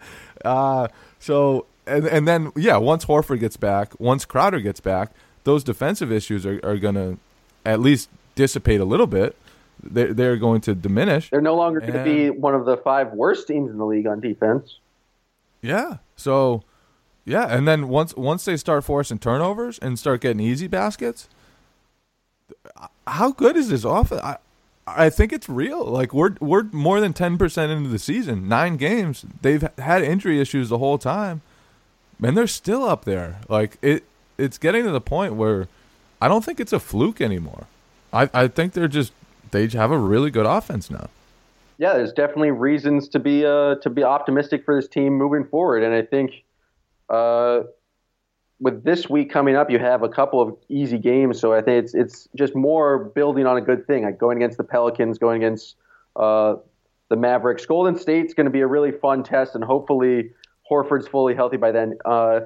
Uh, 0.45 0.89
so 1.19 1.67
and 1.87 2.07
and 2.07 2.27
then 2.27 2.53
yeah, 2.57 2.77
once 2.79 3.05
Horford 3.05 3.41
gets 3.41 3.57
back, 3.57 3.99
once 4.01 4.25
Crowder 4.25 4.61
gets 4.61 4.81
back, 4.81 5.13
those 5.45 5.63
defensive 5.63 6.11
issues 6.11 6.45
are, 6.45 6.61
are 6.65 6.79
gonna 6.79 7.19
at 7.65 7.81
least 7.81 8.09
dissipate 8.35 8.81
a 8.81 8.85
little 8.85 9.07
bit. 9.07 9.37
They're, 9.83 10.15
they're 10.15 10.37
going 10.37 10.63
to 10.63 10.75
diminish. 10.75 11.31
They're 11.31 11.41
no 11.41 11.57
longer 11.57 11.81
going 11.81 11.93
to 11.93 12.05
be 12.05 12.31
one 12.31 12.55
of 12.55 12.65
the 12.65 12.77
five 12.79 13.13
worst 13.13 13.47
teams 13.47 13.71
in 13.71 13.77
the 13.77 13.85
league 13.85 14.07
on 14.07 14.21
defense. 14.21 14.79
Yeah. 15.65 15.97
So, 16.15 16.63
yeah, 17.25 17.47
and 17.47 17.67
then 17.67 17.89
once 17.89 18.15
once 18.17 18.45
they 18.45 18.59
start 18.59 18.85
forcing 18.85 19.19
turnovers 19.19 19.79
and 19.79 19.99
start 19.99 20.21
getting 20.21 20.41
easy 20.41 20.67
baskets, 20.69 21.27
how 23.07 23.33
good 23.33 23.57
is 23.57 23.71
this 23.71 23.85
offense? 23.85 24.21
I 24.23 24.37
I 24.87 25.09
think 25.09 25.33
it's 25.33 25.49
real. 25.49 25.83
Like 25.85 26.13
we're 26.13 26.35
we're 26.39 26.65
more 26.65 27.01
than 27.01 27.15
ten 27.15 27.39
percent 27.39 27.73
into 27.73 27.89
the 27.89 27.99
season, 27.99 28.47
nine 28.47 28.77
games. 28.77 29.25
They've 29.41 29.67
had 29.79 30.03
injury 30.03 30.39
issues 30.39 30.69
the 30.69 30.79
whole 30.79 30.99
time, 30.99 31.41
and 32.23 32.37
they're 32.37 32.47
still 32.47 32.85
up 32.85 33.07
there. 33.07 33.41
Like 33.49 33.79
it, 33.81 34.05
it's 34.37 34.59
getting 34.59 34.85
to 34.85 34.91
the 34.91 35.01
point 35.01 35.35
where 35.35 35.69
I 36.21 36.29
don't 36.29 36.45
think 36.45 36.61
it's 36.61 36.75
a 36.75 36.81
fluke 36.81 37.23
anymore. 37.23 37.67
I 38.13 38.29
I 38.35 38.49
think 38.49 38.75
they're 38.75 38.87
just 38.87 39.15
they 39.51 39.67
have 39.69 39.91
a 39.91 39.99
really 39.99 40.31
good 40.31 40.47
offense 40.47 40.91
now. 40.91 41.09
Yeah, 41.79 41.95
there's 41.95 42.13
definitely 42.13 42.51
reasons 42.51 43.09
to 43.11 43.19
be 43.19 43.45
uh, 43.45 43.77
to 43.77 43.91
be 43.91 44.03
optimistic 44.03 44.65
for 44.65 44.75
this 44.75 44.89
team 44.89 45.15
moving 45.15 45.45
forward, 45.45 45.83
and 45.83 45.95
I 45.95 46.03
think 46.03 46.45
uh, 47.09 47.61
with 48.61 48.85
this 48.85 49.09
week 49.11 49.31
coming 49.31 49.57
up, 49.57 49.71
you 49.71 49.79
have 49.79 50.03
a 50.03 50.09
couple 50.09 50.41
of 50.41 50.57
easy 50.69 50.99
games, 50.99 51.41
so 51.41 51.53
I 51.53 51.61
think 51.61 51.85
it's 51.85 51.95
it's 51.95 52.29
just 52.37 52.55
more 52.55 52.99
building 52.99 53.47
on 53.47 53.57
a 53.57 53.61
good 53.61 53.87
thing, 53.87 54.05
like 54.05 54.19
going 54.19 54.39
against 54.39 54.57
the 54.57 54.65
Pelicans, 54.65 55.19
going 55.19 55.43
against 55.43 55.77
uh, 56.17 56.55
the 57.09 57.17
Mavericks. 57.17 57.67
Golden 57.67 57.99
State's 57.99 58.35
going 58.35 58.47
to 58.47 58.51
be 58.51 58.61
a 58.61 58.67
really 58.67 58.93
fun 58.93 59.23
test, 59.23 59.55
and 59.55 59.65
hopefully 59.65 60.31
Horford's 60.71 61.09
fully 61.09 61.35
healthy 61.35 61.57
by 61.57 61.73
then. 61.73 61.99
Uh, 62.05 62.41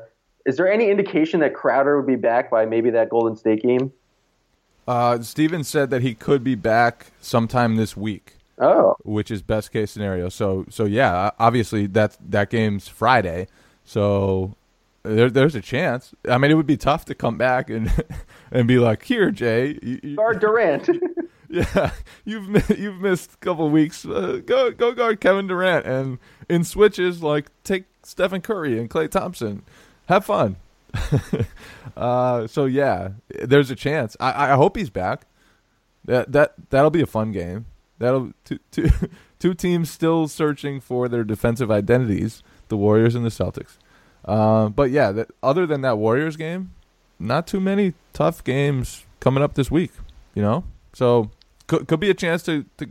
is 0.47 0.57
there 0.57 0.71
any 0.71 0.91
indication 0.91 1.41
that 1.41 1.55
Crowder 1.55 1.99
would 1.99 2.07
be 2.07 2.17
back 2.17 2.51
by 2.51 2.64
maybe 2.64 2.91
that 2.91 3.11
Golden 3.11 3.37
State 3.37 3.62
game? 3.62 3.93
Uh, 4.87 5.21
Steven 5.21 5.62
said 5.62 5.91
that 5.91 6.01
he 6.01 6.14
could 6.14 6.43
be 6.43 6.55
back 6.55 7.12
sometime 7.21 7.77
this 7.77 7.95
week. 7.95 8.38
Oh, 8.61 8.97
which 9.05 9.31
is 9.31 9.42
best 9.42 9.73
case 9.73 9.90
scenario. 9.90 10.29
So 10.29 10.64
so 10.68 10.85
yeah, 10.85 11.31
obviously 11.38 11.87
that 11.88 12.16
that 12.29 12.51
game's 12.51 12.88
Friday, 12.88 13.47
so 13.85 14.55
there, 15.05 15.31
there's 15.31 15.55
a 15.55 15.61
chance. 15.61 16.12
I 16.29 16.38
mean, 16.38 16.51
it 16.51 16.55
would 16.55 16.66
be 16.66 16.77
tough 16.77 17.05
to 17.07 17.14
come 17.14 17.38
back 17.38 17.71
and 17.71 17.90
and 18.51 18.66
be 18.66 18.79
like, 18.79 19.05
here, 19.05 19.31
Jae, 19.31 19.79
you, 19.83 20.01
you- 20.03 20.16
guard 20.16 20.40
Durant. 20.40 20.88
yeah, 21.51 21.92
you've 22.25 22.68
you've 22.79 23.01
missed 23.01 23.35
a 23.35 23.37
couple 23.38 23.66
of 23.66 23.73
weeks. 23.73 24.05
Uh, 24.05 24.40
go 24.44 24.71
go 24.71 24.92
guard 24.92 25.21
Kevin 25.21 25.47
Durant 25.47 25.87
and 25.87 26.18
in 26.49 26.64
switches 26.64 27.23
like 27.23 27.47
take 27.64 27.85
Stephen 28.03 28.40
Curry 28.40 28.79
and 28.79 28.90
Klay 28.90 29.09
Thompson. 29.11 29.62
Have 30.07 30.25
fun. 30.25 30.57
uh, 31.97 32.47
so 32.47 32.64
yeah, 32.66 33.11
there's 33.42 33.71
a 33.71 33.77
chance. 33.77 34.16
I, 34.21 34.53
I 34.53 34.57
hope 34.57 34.77
he's 34.77 34.90
back. 34.90 35.27
That 36.05 36.33
that 36.33 36.55
that'll 36.71 36.90
be 36.90 37.03
a 37.03 37.07
fun 37.07 37.33
game. 37.33 37.66
That'll 37.99 38.33
two, 38.45 38.59
two, 38.71 38.89
two 39.39 39.55
teams 39.55 39.91
still 39.91 40.29
searching 40.29 40.81
for 40.81 41.09
their 41.09 41.25
defensive 41.25 41.71
identities, 41.71 42.43
the 42.69 42.77
Warriors 42.77 43.15
and 43.15 43.25
the 43.25 43.31
Celtics. 43.31 43.77
Uh, 44.25 44.69
but 44.69 44.91
yeah, 44.91 45.11
that, 45.13 45.31
other 45.43 45.67
than 45.67 45.81
that 45.83 45.99
Warriors 45.99 46.37
game, 46.37 46.73
not 47.19 47.47
too 47.47 47.61
many 47.61 47.95
tough 48.13 48.45
games 48.45 49.05
coming 49.21 49.43
up 49.43 49.55
this 49.55 49.71
week. 49.71 49.93
You 50.35 50.43
know, 50.43 50.65
so 50.93 51.31
could 51.67 51.89
could 51.89 52.01
be 52.01 52.11
a 52.11 52.15
chance 52.15 52.43
to, 52.45 52.65
to 52.77 52.89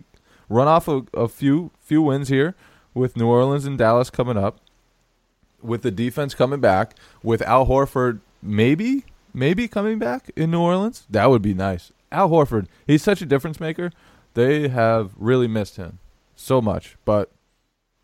run 0.50 0.67
off 0.67 0.88
a, 0.88 1.04
a 1.13 1.28
few 1.28 1.72
few 1.80 2.02
wins 2.02 2.30
here 2.30 2.56
with 2.93 3.15
New 3.15 3.28
Orleans 3.28 3.65
and 3.65 3.78
Dallas 3.78 4.10
coming 4.10 4.38
up, 4.38 4.60
with 5.62 5.84
the 5.84 5.91
defense 5.91 6.34
coming 6.34 6.60
back, 6.60 6.96
with 7.24 7.41
Al 7.43 7.67
Horford 7.67 8.20
maybe 8.41 9.06
maybe 9.34 9.67
coming 9.67 10.00
back 10.00 10.32
in 10.36 10.52
New 10.52 10.62
Orleans. 10.62 11.06
That 11.10 11.30
would 11.30 11.41
be 11.41 11.54
nice. 11.54 11.91
Al 12.12 12.30
Horford, 12.30 12.67
he's 12.86 13.04
such 13.04 13.22
a 13.22 13.26
difference 13.26 13.60
maker. 13.60 13.91
They 14.38 14.67
have 14.67 15.13
really 15.17 15.47
missed 15.47 15.78
him 15.78 15.97
so 16.36 16.62
much, 16.62 16.95
but 17.06 17.32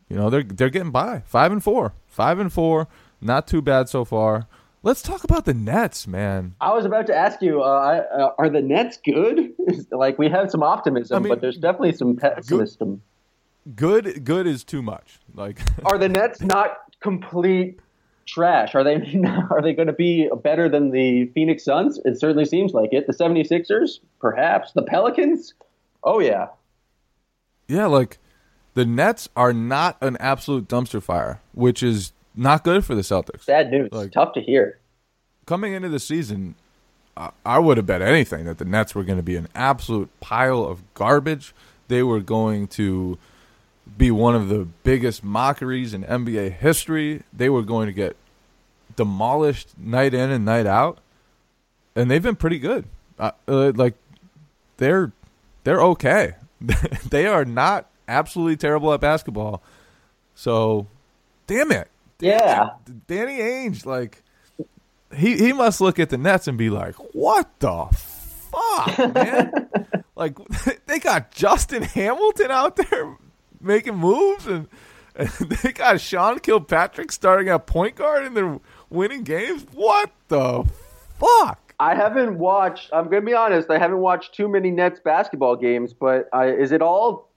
you 0.10 0.16
know 0.16 0.32
they're 0.32 0.42
they're 0.42 0.72
getting 0.72 0.90
by 0.90 1.22
five 1.28 1.52
and 1.52 1.64
four, 1.64 1.94
five 2.08 2.40
and 2.40 2.52
four, 2.52 2.88
not 3.22 3.46
too 3.46 3.62
bad 3.62 3.88
so 3.88 4.04
far. 4.04 4.48
Let's 4.82 5.04
talk 5.04 5.24
about 5.24 5.46
the 5.46 5.54
Nets, 5.54 6.08
man. 6.08 6.56
I 6.60 6.74
was 6.74 6.86
about 6.86 7.06
to 7.06 7.16
ask 7.16 7.44
you, 7.44 7.62
uh, 7.62 8.04
uh, 8.12 8.30
are 8.40 8.50
the 8.50 8.64
Nets 8.64 8.98
good? 9.06 9.52
like 9.92 10.18
we 10.18 10.28
have 10.28 10.50
some 10.50 10.64
optimism, 10.64 11.18
I 11.18 11.20
mean, 11.20 11.30
but 11.30 11.40
there's 11.40 11.58
definitely 11.58 11.94
some 11.94 12.16
pessimism. 12.16 13.04
Good, 13.76 14.26
good 14.26 14.48
is 14.48 14.64
too 14.64 14.82
much. 14.82 15.20
Like 15.36 15.60
Are 15.86 16.00
the 16.00 16.10
Nets 16.10 16.42
not 16.42 16.78
complete 17.00 17.80
trash? 18.26 18.74
Are 18.74 18.84
they 18.84 18.96
are 19.52 19.62
they 19.62 19.74
going 19.74 19.86
to 19.86 19.94
be 19.94 20.32
better 20.42 20.68
than 20.68 20.90
the 20.90 21.28
Phoenix 21.36 21.64
Suns? 21.64 22.00
It 22.06 22.20
certainly 22.20 22.46
seems 22.46 22.74
like 22.74 22.92
it. 22.92 23.06
The 23.06 23.14
76ers, 23.14 24.00
perhaps. 24.20 24.72
The 24.72 24.82
Pelicans? 24.82 25.54
Oh 26.04 26.20
yeah. 26.20 26.48
Yeah, 27.68 27.86
like 27.88 28.18
the 28.74 28.86
Nets 28.86 29.30
are 29.36 29.54
not 29.54 29.98
an 30.02 30.18
absolute 30.20 30.68
dumpster 30.68 31.02
fire, 31.02 31.40
which 31.54 31.82
is 31.84 32.12
not 32.36 32.64
good 32.64 32.84
for 32.86 32.96
the 32.96 33.02
Celtics. 33.02 33.46
Bad 33.46 33.72
news. 33.72 33.90
Like- 33.92 34.12
Tough 34.12 34.34
to 34.34 34.42
hear. 34.42 34.80
Coming 35.46 35.74
into 35.74 35.90
the 35.90 36.00
season, 36.00 36.56
I, 37.18 37.32
I 37.46 37.60
would 37.60 37.78
have 37.78 37.86
bet 37.86 38.02
anything 38.02 38.46
that 38.46 38.58
the 38.58 38.66
Nets 38.66 38.96
were 38.96 39.04
going 39.04 39.18
to 39.20 39.24
be 39.24 39.36
an 39.36 39.48
absolute 39.54 40.10
pile 40.20 40.64
of 40.64 40.82
garbage. 40.94 41.54
They 41.90 42.02
were 42.02 42.22
going 42.22 42.68
to 42.70 43.18
be 43.98 44.10
one 44.10 44.36
of 44.36 44.48
the 44.48 44.66
biggest 44.84 45.24
mockeries 45.24 45.94
in 45.94 46.04
NBA 46.04 46.54
history. 46.54 47.24
They 47.34 47.50
were 47.50 47.62
going 47.62 47.88
to 47.88 47.94
get 47.94 48.16
demolished 48.96 49.78
night 49.78 50.14
in 50.14 50.32
and 50.32 50.46
night 50.46 50.66
out, 50.66 51.00
and 51.96 52.10
they've 52.10 52.24
been 52.24 52.38
pretty 52.38 52.60
good. 52.60 52.86
Uh, 53.20 53.32
uh, 53.48 53.72
like 53.76 53.96
they're 54.78 55.12
they're 55.64 55.82
okay. 55.82 56.36
they 57.10 57.26
are 57.28 57.46
not 57.46 57.90
absolutely 58.08 58.58
terrible 58.58 58.94
at 58.94 59.02
basketball. 59.02 59.62
So, 60.36 60.88
damn 61.48 61.72
it. 61.72 61.90
Yeah. 62.20 62.72
Danny 63.08 63.40
Ainge, 63.40 63.86
like 63.86 64.24
he 65.16 65.38
he 65.38 65.54
must 65.54 65.82
look 65.82 66.00
at 66.00 66.10
the 66.10 66.18
Nets 66.18 66.48
and 66.48 66.58
be 66.58 66.70
like, 66.70 66.96
"What 67.14 67.50
the 67.60 67.88
fuck, 67.92 69.14
man?" 69.14 69.70
like 70.16 70.38
they 70.86 71.00
got 71.00 71.32
Justin 71.32 71.84
Hamilton 71.84 72.52
out 72.52 72.76
there 72.76 73.18
making 73.62 73.96
moves, 73.96 74.48
and, 74.48 74.68
and 75.16 75.30
they 75.30 75.72
got 75.72 76.02
Sean 76.02 76.40
Kilpatrick 76.40 77.12
starting 77.12 77.50
at 77.50 77.68
point 77.68 77.96
guard, 77.96 78.26
and 78.26 78.36
they're 78.36 78.60
winning 78.90 79.24
games. 79.24 79.66
What 79.74 80.12
the 80.28 80.66
fuck? 81.20 81.63
I 81.84 81.96
haven't 81.96 82.38
watched. 82.38 82.90
I'm 82.94 83.12
to 83.12 83.20
be 83.20 83.34
honest. 83.34 83.70
I 83.70 83.78
haven't 83.78 84.00
watched 84.00 84.34
too 84.34 84.48
many 84.48 84.72
Nets 84.72 85.02
basketball 85.02 85.58
games. 85.58 85.94
But 85.94 86.30
is 86.34 86.72
it 86.72 86.82
all 86.82 87.30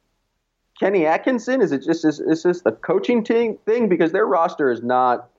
Kenny 0.79 1.05
Atkinson? 1.05 1.61
Is 1.61 1.73
it 1.73 1.83
just 1.83 2.05
is, 2.05 2.21
is 2.21 2.45
this 2.45 2.61
the 2.61 2.71
coaching 2.71 3.25
thing? 3.25 3.59
Thing 3.67 3.89
because 3.89 4.13
their 4.13 4.25
roster 4.25 4.71
is 4.71 4.85
not 4.85 5.31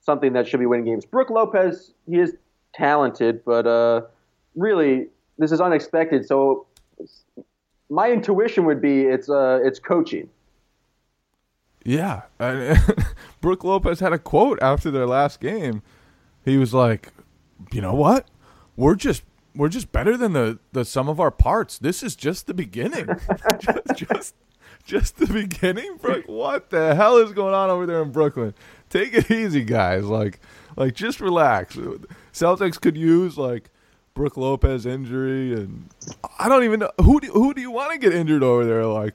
something 0.00 0.32
that 0.32 0.48
should 0.48 0.58
be 0.58 0.66
winning 0.66 0.86
games. 0.86 1.04
Brook 1.04 1.30
Lopez, 1.30 1.92
he 2.10 2.18
is 2.18 2.34
talented, 2.74 3.44
but 3.44 3.64
uh, 3.68 4.02
really 4.56 5.06
this 5.38 5.52
is 5.52 5.60
unexpected. 5.60 6.26
So 6.26 6.66
my 7.88 8.10
intuition 8.10 8.64
would 8.64 8.82
be 8.82 9.02
it's 9.02 9.30
uh, 9.30 9.60
it's 9.62 9.78
coaching. 9.78 10.28
Yeah, 11.84 12.22
Brook 13.40 13.62
Lopez 13.62 14.00
had 14.00 14.12
a 14.12 14.18
quote 14.18 14.58
after 14.60 14.90
their 14.90 15.06
last 15.06 15.38
game. 15.38 15.80
He 16.44 16.56
was 16.58 16.74
like, 16.74 17.12
"You 17.72 17.80
know 17.80 17.94
what? 17.94 18.26
We're 18.78 18.94
just 18.94 19.24
we're 19.56 19.68
just 19.68 19.90
better 19.90 20.16
than 20.16 20.34
the 20.34 20.60
the 20.70 20.84
sum 20.84 21.08
of 21.08 21.18
our 21.18 21.32
parts. 21.32 21.78
This 21.78 22.04
is 22.04 22.14
just 22.14 22.46
the 22.46 22.54
beginning. 22.54 23.08
just, 23.58 23.96
just 23.96 24.34
just 24.84 25.16
the 25.16 25.26
beginning, 25.26 25.96
Brook. 25.96 26.26
What 26.28 26.70
the 26.70 26.94
hell 26.94 27.16
is 27.16 27.32
going 27.32 27.54
on 27.54 27.70
over 27.70 27.86
there 27.86 28.00
in 28.02 28.12
Brooklyn? 28.12 28.54
Take 28.88 29.14
it 29.14 29.32
easy, 29.32 29.64
guys. 29.64 30.04
Like 30.04 30.38
like 30.76 30.94
just 30.94 31.20
relax. 31.20 31.74
Celtics 32.32 32.80
could 32.80 32.96
use 32.96 33.36
like 33.36 33.70
Brook 34.14 34.36
Lopez 34.36 34.86
injury, 34.86 35.54
and 35.54 35.90
I 36.38 36.48
don't 36.48 36.62
even 36.62 36.78
know 36.78 36.92
who 37.02 37.18
do, 37.18 37.32
who 37.32 37.54
do 37.54 37.60
you 37.60 37.72
want 37.72 37.90
to 37.90 37.98
get 37.98 38.14
injured 38.14 38.44
over 38.44 38.64
there? 38.64 38.86
Like, 38.86 39.14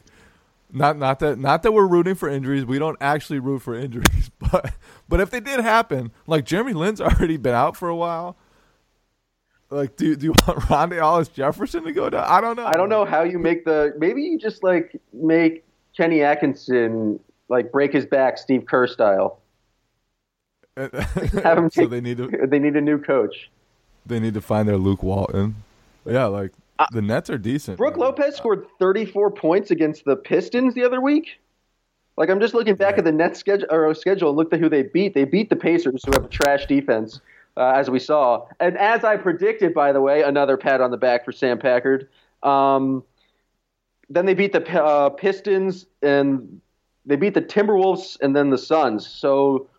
not 0.74 0.98
not 0.98 1.20
that 1.20 1.40
not 1.40 1.64
that 1.64 1.72
we're 1.72 1.88
rooting 1.88 2.16
for 2.16 2.28
injuries. 2.28 2.66
We 2.66 2.80
don't 2.80 2.98
actually 3.00 3.40
root 3.40 3.62
for 3.62 3.76
injuries, 3.76 4.30
but 4.40 4.74
but 5.08 5.22
if 5.22 5.30
they 5.30 5.40
did 5.40 5.62
happen, 5.62 6.12
like 6.28 6.44
Jeremy 6.44 6.74
Lin's 6.74 7.00
already 7.00 7.38
been 7.38 7.56
out 7.56 7.78
for 7.78 7.88
a 7.88 7.96
while. 7.96 8.36
Like, 9.74 9.96
do 9.96 10.16
do 10.16 10.28
you 10.28 10.32
want 10.48 10.60
Rondae 10.62 11.00
Hollis 11.00 11.28
Jefferson 11.30 11.84
to 11.84 11.92
go 11.92 12.10
down? 12.10 12.26
I 12.28 12.40
don't 12.42 12.56
know. 12.56 12.66
I 12.66 12.74
don't 12.74 12.90
know 12.90 13.06
how 13.06 13.24
you 13.24 13.40
make 13.40 13.66
the. 13.66 13.94
Maybe 13.98 14.22
you 14.22 14.38
just 14.38 14.64
like 14.64 14.96
make 15.12 15.64
Kenny 15.98 16.22
Atkinson 16.22 17.20
like 17.50 17.72
break 17.72 17.92
his 17.92 18.06
back, 18.06 18.38
Steve 18.38 18.66
Kerr 18.68 18.88
style. 18.88 19.40
Have 20.78 21.58
him 21.58 21.70
so 21.70 21.88
they 21.88 22.02
need 22.02 22.18
to 22.18 22.30
they 22.48 22.60
need 22.60 22.76
a 22.76 22.82
new 22.82 23.00
coach. 23.00 23.50
they 24.06 24.20
need 24.20 24.34
to 24.36 24.42
find 24.42 24.68
their 24.68 24.78
Luke 24.78 25.04
Walton. 25.04 25.56
Yeah, 26.06 26.26
like 26.26 26.52
uh, 26.78 26.88
the 26.92 27.02
Nets 27.02 27.30
are 27.30 27.38
decent. 27.38 27.78
Brook 27.78 27.98
Lopez 27.98 28.36
scored 28.36 28.68
34 28.80 29.32
points 29.32 29.72
against 29.72 30.06
the 30.06 30.16
Pistons 30.16 30.74
the 30.76 30.84
other 30.84 31.02
week. 31.02 31.40
Like 32.16 32.30
I'm 32.30 32.40
just 32.40 32.54
looking 32.54 32.76
back 32.76 33.00
at 33.00 33.06
the 33.06 33.12
Nets 33.12 33.40
schedule 33.40 33.68
or 33.72 33.94
schedule 33.96 34.30
and 34.30 34.38
looked 34.38 34.54
at 34.54 34.60
who 34.60 34.70
they 34.70 34.84
beat. 34.84 35.16
They 35.16 35.26
beat 35.26 35.50
the 35.50 35.56
Pacers, 35.56 36.04
who 36.06 36.12
have 36.14 36.26
a 36.26 36.30
trash 36.30 36.68
defense, 36.68 37.22
uh, 37.58 37.74
as 37.76 37.90
we 37.90 38.00
saw, 38.00 38.46
and 38.60 38.78
as 38.78 39.04
I 39.04 39.18
predicted. 39.18 39.74
By 39.74 39.92
the 39.92 40.02
way, 40.02 40.22
another 40.22 40.58
pat 40.58 40.82
on 40.82 40.92
the 40.92 40.98
back 40.98 41.26
for 41.26 41.32
Sam 41.32 41.60
Packard. 41.60 42.10
Um, 42.42 43.04
then 44.10 44.26
they 44.26 44.34
beat 44.34 44.52
the 44.52 44.84
uh, 44.84 45.10
Pistons 45.10 45.86
and 46.02 46.62
they 47.06 47.16
beat 47.16 47.34
the 47.34 47.42
Timberwolves 47.42 48.18
and 48.22 48.36
then 48.36 48.50
the 48.50 48.58
Suns. 48.58 49.08
So 49.08 49.70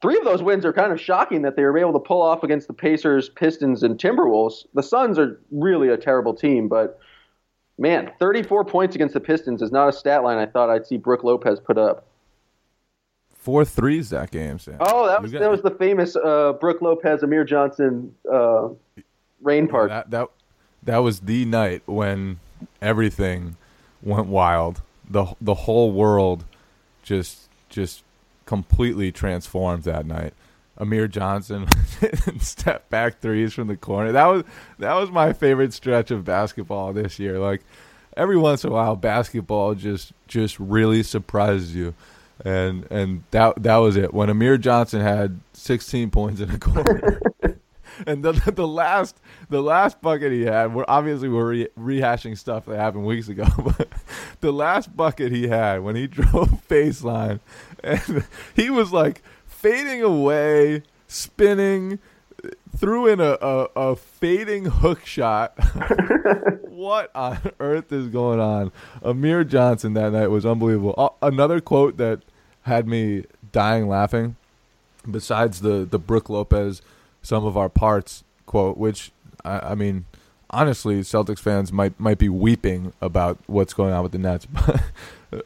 three 0.00 0.16
of 0.16 0.24
those 0.24 0.42
wins 0.42 0.64
are 0.64 0.72
kind 0.72 0.92
of 0.92 1.00
shocking 1.00 1.42
that 1.42 1.56
they 1.56 1.62
were 1.62 1.76
able 1.76 1.92
to 1.94 1.98
pull 1.98 2.22
off 2.22 2.42
against 2.42 2.68
the 2.68 2.74
Pacers, 2.74 3.28
Pistons, 3.28 3.82
and 3.82 3.98
Timberwolves. 3.98 4.66
The 4.74 4.82
Suns 4.82 5.18
are 5.18 5.40
really 5.50 5.88
a 5.88 5.96
terrible 5.96 6.34
team, 6.34 6.68
but 6.68 6.98
man, 7.78 8.12
34 8.18 8.64
points 8.64 8.94
against 8.94 9.14
the 9.14 9.20
Pistons 9.20 9.62
is 9.62 9.72
not 9.72 9.88
a 9.88 9.92
stat 9.92 10.22
line 10.22 10.38
I 10.38 10.46
thought 10.46 10.70
I'd 10.70 10.86
see 10.86 10.96
Brook 10.96 11.24
Lopez 11.24 11.60
put 11.60 11.78
up. 11.78 12.06
Four 13.44 13.66
threes 13.66 14.08
that 14.08 14.30
game, 14.30 14.58
Sam. 14.58 14.78
Oh, 14.80 15.06
that 15.06 15.20
was 15.20 15.30
got- 15.30 15.40
that 15.40 15.50
was 15.50 15.60
the 15.60 15.70
famous 15.70 16.16
uh, 16.16 16.54
Brook 16.58 16.80
Lopez, 16.80 17.22
Amir 17.22 17.44
Johnson 17.44 18.14
uh, 18.32 18.68
rain 19.42 19.68
park. 19.68 19.90
That, 19.90 20.10
that 20.10 20.28
that 20.84 20.98
was 20.98 21.20
the 21.20 21.44
night 21.44 21.82
when 21.84 22.40
everything 22.80 23.56
went 24.02 24.28
wild. 24.28 24.80
the 25.08 25.26
The 25.42 25.52
whole 25.54 25.92
world 25.92 26.44
just 27.02 27.48
just 27.68 28.02
completely 28.46 29.12
transformed 29.12 29.82
that 29.82 30.06
night. 30.06 30.32
Amir 30.78 31.06
Johnson 31.06 31.66
step 32.40 32.88
back 32.88 33.20
threes 33.20 33.52
from 33.52 33.68
the 33.68 33.76
corner. 33.76 34.10
That 34.12 34.26
was 34.26 34.44
that 34.78 34.94
was 34.94 35.10
my 35.10 35.34
favorite 35.34 35.74
stretch 35.74 36.10
of 36.10 36.24
basketball 36.24 36.94
this 36.94 37.18
year. 37.18 37.38
Like 37.38 37.62
every 38.16 38.38
once 38.38 38.64
in 38.64 38.70
a 38.70 38.72
while, 38.72 38.96
basketball 38.96 39.74
just 39.74 40.12
just 40.28 40.58
really 40.58 41.02
surprises 41.02 41.74
you, 41.76 41.92
and 42.44 42.86
and 42.90 43.24
that 43.30 43.62
that 43.62 43.76
was 43.76 43.96
it. 43.96 44.12
When 44.12 44.30
Amir 44.30 44.58
Johnson 44.58 45.00
had 45.00 45.40
16 45.52 46.10
points 46.10 46.40
in 46.40 46.50
a 46.50 46.58
quarter, 46.58 47.20
and 48.06 48.24
the 48.24 48.32
the 48.54 48.66
last 48.66 49.20
the 49.48 49.62
last 49.62 50.00
bucket 50.00 50.32
he 50.32 50.42
had, 50.42 50.74
we're 50.74 50.84
obviously 50.88 51.28
we're 51.28 51.48
re- 51.48 51.68
rehashing 51.78 52.36
stuff 52.36 52.66
that 52.66 52.76
happened 52.76 53.04
weeks 53.04 53.28
ago, 53.28 53.46
but 53.58 53.88
the 54.40 54.52
last 54.52 54.96
bucket 54.96 55.32
he 55.32 55.48
had 55.48 55.82
when 55.82 55.96
he 55.96 56.06
drove 56.08 56.66
baseline, 56.68 57.40
and 57.82 58.24
he 58.54 58.70
was 58.70 58.92
like 58.92 59.22
fading 59.46 60.02
away, 60.02 60.82
spinning, 61.06 61.98
threw 62.76 63.06
in 63.06 63.20
a, 63.20 63.36
a, 63.40 63.68
a 63.76 63.96
fading 63.96 64.66
hook 64.66 65.06
shot. 65.06 65.54
what 66.62 67.10
on 67.14 67.38
earth 67.60 67.92
is 67.92 68.08
going 68.08 68.40
on? 68.40 68.72
Amir 69.02 69.44
Johnson 69.44 69.94
that 69.94 70.12
night 70.12 70.28
was 70.28 70.44
unbelievable. 70.44 70.94
Uh, 70.96 71.26
another 71.26 71.60
quote 71.60 71.96
that 71.96 72.20
had 72.62 72.86
me 72.86 73.24
dying 73.52 73.88
laughing, 73.88 74.36
besides 75.10 75.60
the 75.60 75.84
the 75.84 75.98
Brook 75.98 76.28
Lopez, 76.28 76.82
sum 77.22 77.44
of 77.44 77.56
our 77.56 77.68
parts 77.68 78.24
quote, 78.46 78.76
which 78.76 79.12
I, 79.44 79.58
I 79.70 79.74
mean, 79.74 80.06
honestly, 80.50 81.00
Celtics 81.00 81.38
fans 81.38 81.72
might 81.72 81.98
might 81.98 82.18
be 82.18 82.28
weeping 82.28 82.92
about 83.00 83.38
what's 83.46 83.74
going 83.74 83.92
on 83.92 84.02
with 84.02 84.12
the 84.12 84.18
Nets. 84.18 84.46
But 84.46 84.82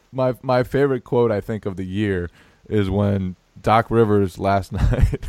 my 0.12 0.34
my 0.42 0.62
favorite 0.62 1.04
quote 1.04 1.30
I 1.30 1.40
think 1.40 1.66
of 1.66 1.76
the 1.76 1.86
year 1.86 2.30
is 2.68 2.90
when 2.90 3.36
Doc 3.60 3.90
Rivers 3.90 4.38
last 4.38 4.72
night 4.72 5.26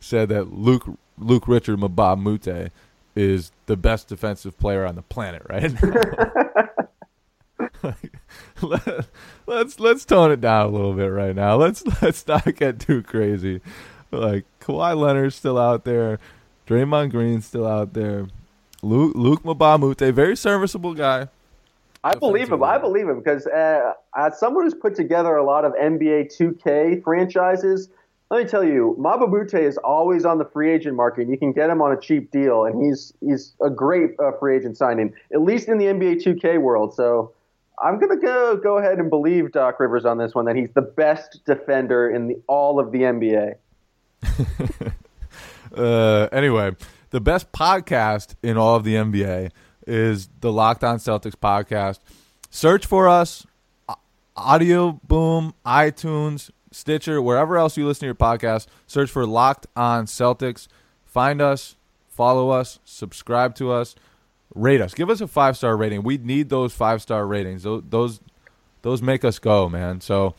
said 0.00 0.28
that 0.28 0.52
Luc 0.52 0.98
Luc 1.18 1.48
Richard 1.48 1.78
Mbah 1.78 2.14
a 2.14 2.16
Moute 2.16 2.72
is 3.14 3.52
the 3.66 3.76
best 3.76 4.08
defensive 4.08 4.58
player 4.58 4.86
on 4.86 4.94
the 4.94 5.02
planet 5.02 5.42
right. 5.48 5.72
Let, 8.62 9.06
let's 9.46 9.80
let's 9.80 10.04
tone 10.04 10.30
it 10.30 10.40
down 10.40 10.66
a 10.66 10.68
little 10.68 10.92
bit 10.92 11.08
right 11.08 11.34
now. 11.34 11.56
Let's 11.56 11.84
let's 12.02 12.26
not 12.26 12.54
get 12.54 12.80
too 12.80 13.02
crazy. 13.02 13.60
Like 14.10 14.44
Kawhi 14.60 14.96
Leonard's 14.96 15.34
still 15.34 15.58
out 15.58 15.84
there, 15.84 16.18
Draymond 16.66 17.10
Green's 17.10 17.46
still 17.46 17.66
out 17.66 17.92
there, 17.92 18.26
Luc 18.82 19.14
Luc 19.16 19.42
Mbamute, 19.42 20.12
very 20.12 20.36
serviceable 20.36 20.94
guy. 20.94 21.28
I 22.04 22.14
believe 22.14 22.50
him. 22.50 22.62
I 22.62 22.78
believe 22.78 23.08
him 23.08 23.18
because 23.18 23.46
uh, 23.46 23.92
as 24.16 24.38
someone 24.38 24.64
who's 24.64 24.74
put 24.74 24.94
together 24.94 25.36
a 25.36 25.44
lot 25.44 25.64
of 25.64 25.72
NBA 25.74 26.36
2K 26.36 27.02
franchises, 27.02 27.88
let 28.32 28.44
me 28.44 28.48
tell 28.48 28.64
you, 28.64 28.96
Mbah 28.98 29.24
a 29.24 29.26
Moute 29.26 29.62
is 29.62 29.76
always 29.76 30.24
on 30.24 30.38
the 30.38 30.46
free 30.46 30.72
agent 30.72 30.96
market. 30.96 31.28
You 31.28 31.36
can 31.36 31.52
get 31.52 31.68
him 31.68 31.82
on 31.82 31.92
a 31.92 32.00
cheap 32.00 32.30
deal, 32.30 32.64
and 32.64 32.82
he's 32.82 33.12
he's 33.20 33.52
a 33.60 33.68
great 33.68 34.12
uh, 34.18 34.32
free 34.40 34.56
agent 34.56 34.78
signing, 34.78 35.12
at 35.34 35.42
least 35.42 35.68
in 35.68 35.76
the 35.76 35.84
NBA 35.84 36.24
2K 36.24 36.58
world. 36.58 36.94
So 36.94 37.34
I'm 37.78 38.00
gonna 38.00 38.16
go 38.16 38.56
go 38.56 38.78
ahead 38.78 38.98
and 38.98 39.10
believe 39.10 39.52
Doc 39.52 39.78
Rivers 39.78 40.06
on 40.06 40.16
this 40.16 40.34
one 40.34 40.46
that 40.46 40.56
he's 40.56 40.70
the 40.74 40.80
best 40.80 41.44
defender 41.44 42.08
in 42.08 42.28
the, 42.28 42.42
all 42.48 42.80
of 42.80 42.90
the 42.90 43.00
NBA. 43.00 43.54
Uh, 45.74 46.28
anyway, 46.32 46.70
the 47.10 47.20
best 47.20 47.50
podcast 47.50 48.34
in 48.42 48.58
all 48.58 48.76
of 48.76 48.84
the 48.84 48.94
NBA 48.94 49.50
is 49.86 50.28
the 50.40 50.52
Locked 50.52 50.84
On 50.84 50.98
Celtics 50.98 51.34
podcast. 51.34 51.98
Search 52.50 52.84
for 52.84 53.08
us, 53.08 53.46
Audio 54.36 55.00
Boom, 55.02 55.54
iTunes, 55.64 56.50
Stitcher, 56.72 57.20
wherever 57.20 57.56
else 57.56 57.76
you 57.76 57.86
listen 57.86 58.00
to 58.00 58.06
your 58.06 58.14
podcast. 58.14 58.66
Search 58.86 59.10
for 59.10 59.26
Locked 59.26 59.66
On 59.76 60.06
Celtics. 60.06 60.68
Find 61.04 61.40
us, 61.40 61.76
follow 62.08 62.50
us, 62.50 62.78
subscribe 62.84 63.54
to 63.56 63.70
us, 63.70 63.94
rate 64.54 64.80
us. 64.80 64.94
Give 64.94 65.10
us 65.10 65.20
a 65.20 65.28
five 65.28 65.56
star 65.56 65.76
rating. 65.76 66.02
We 66.02 66.18
need 66.18 66.48
those 66.48 66.72
five 66.72 67.02
star 67.02 67.26
ratings. 67.26 67.62
Those 67.64 68.20
those 68.82 69.02
make 69.02 69.24
us 69.24 69.38
go, 69.38 69.68
man. 69.68 70.00
So 70.00 70.34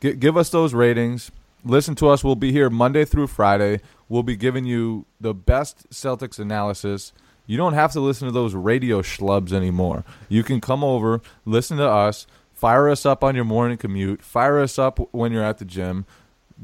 g- 0.00 0.14
give 0.14 0.36
us 0.36 0.50
those 0.50 0.74
ratings. 0.74 1.30
Listen 1.64 1.94
to 1.96 2.08
us. 2.08 2.24
We'll 2.24 2.34
be 2.34 2.52
here 2.52 2.70
Monday 2.70 3.04
through 3.04 3.28
Friday. 3.28 3.80
We'll 4.08 4.22
be 4.22 4.36
giving 4.36 4.64
you 4.64 5.06
the 5.20 5.34
best 5.34 5.88
Celtics 5.90 6.38
analysis. 6.38 7.12
You 7.46 7.56
don't 7.56 7.74
have 7.74 7.92
to 7.92 8.00
listen 8.00 8.26
to 8.28 8.32
those 8.32 8.54
radio 8.54 9.02
schlubs 9.02 9.52
anymore. 9.52 10.04
You 10.28 10.42
can 10.42 10.60
come 10.60 10.82
over, 10.84 11.20
listen 11.44 11.76
to 11.78 11.88
us, 11.88 12.26
fire 12.62 12.88
us 12.88 13.04
up 13.04 13.24
on 13.24 13.34
your 13.34 13.44
morning 13.44 13.76
commute, 13.76 14.22
fire 14.22 14.60
us 14.60 14.78
up 14.78 15.00
when 15.12 15.32
you're 15.32 15.42
at 15.42 15.58
the 15.58 15.64
gym, 15.64 16.06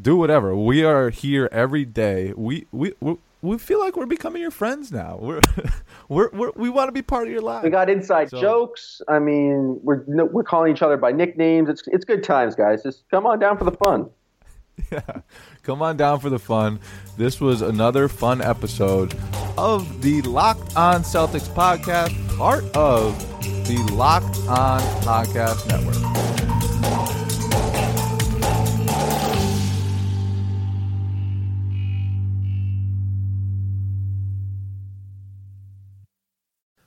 do 0.01 0.17
whatever. 0.17 0.55
We 0.55 0.85
are 0.85 1.11
here 1.11 1.49
every 1.51 1.85
day. 1.85 2.33
We 2.37 2.67
we 2.71 2.93
we, 3.01 3.17
we 3.43 3.59
feel 3.59 3.81
like 3.81 3.97
we're 3.97 4.07
becoming 4.07 4.41
your 4.41 4.53
friends 4.53 4.93
now. 4.93 5.19
We're, 5.21 5.41
we're, 6.09 6.31
we're 6.33 6.53
we 6.55 6.71
want 6.71 6.87
to 6.89 6.93
be 6.93 7.03
part 7.03 7.27
of 7.27 7.33
your 7.33 7.43
life. 7.43 7.65
We 7.65 7.71
got 7.71 7.91
inside 7.91 8.31
So- 8.31 8.41
jokes. 8.41 9.03
I 9.09 9.19
mean, 9.19 9.81
we're 9.83 10.05
we're 10.27 10.45
calling 10.45 10.73
each 10.73 10.83
other 10.83 10.97
by 10.97 11.11
nicknames. 11.11 11.69
It's 11.69 11.83
it's 11.89 12.05
good 12.05 12.23
times, 12.23 12.55
guys. 12.55 12.85
Just 12.85 13.03
come 13.11 13.27
on 13.27 13.41
down 13.41 13.59
for 13.59 13.65
the 13.65 13.73
fun. 13.85 14.09
Yeah. 14.93 15.23
Come 15.65 15.83
on 15.83 15.97
down 15.97 16.21
for 16.21 16.31
the 16.31 16.39
fun. 16.39 16.79
This 17.17 17.41
was 17.41 17.63
another 17.63 18.07
fun 18.09 18.41
episode 18.41 19.13
of 19.59 20.01
the 20.03 20.23
Locked 20.23 20.77
On 20.77 21.03
Celtics 21.03 21.49
podcast, 21.53 22.15
part 22.39 22.65
of 22.77 23.13
the 23.69 23.77
Locked 23.93 24.39
On 24.49 24.81
Podcast 25.03 25.69
Network. 25.69 26.58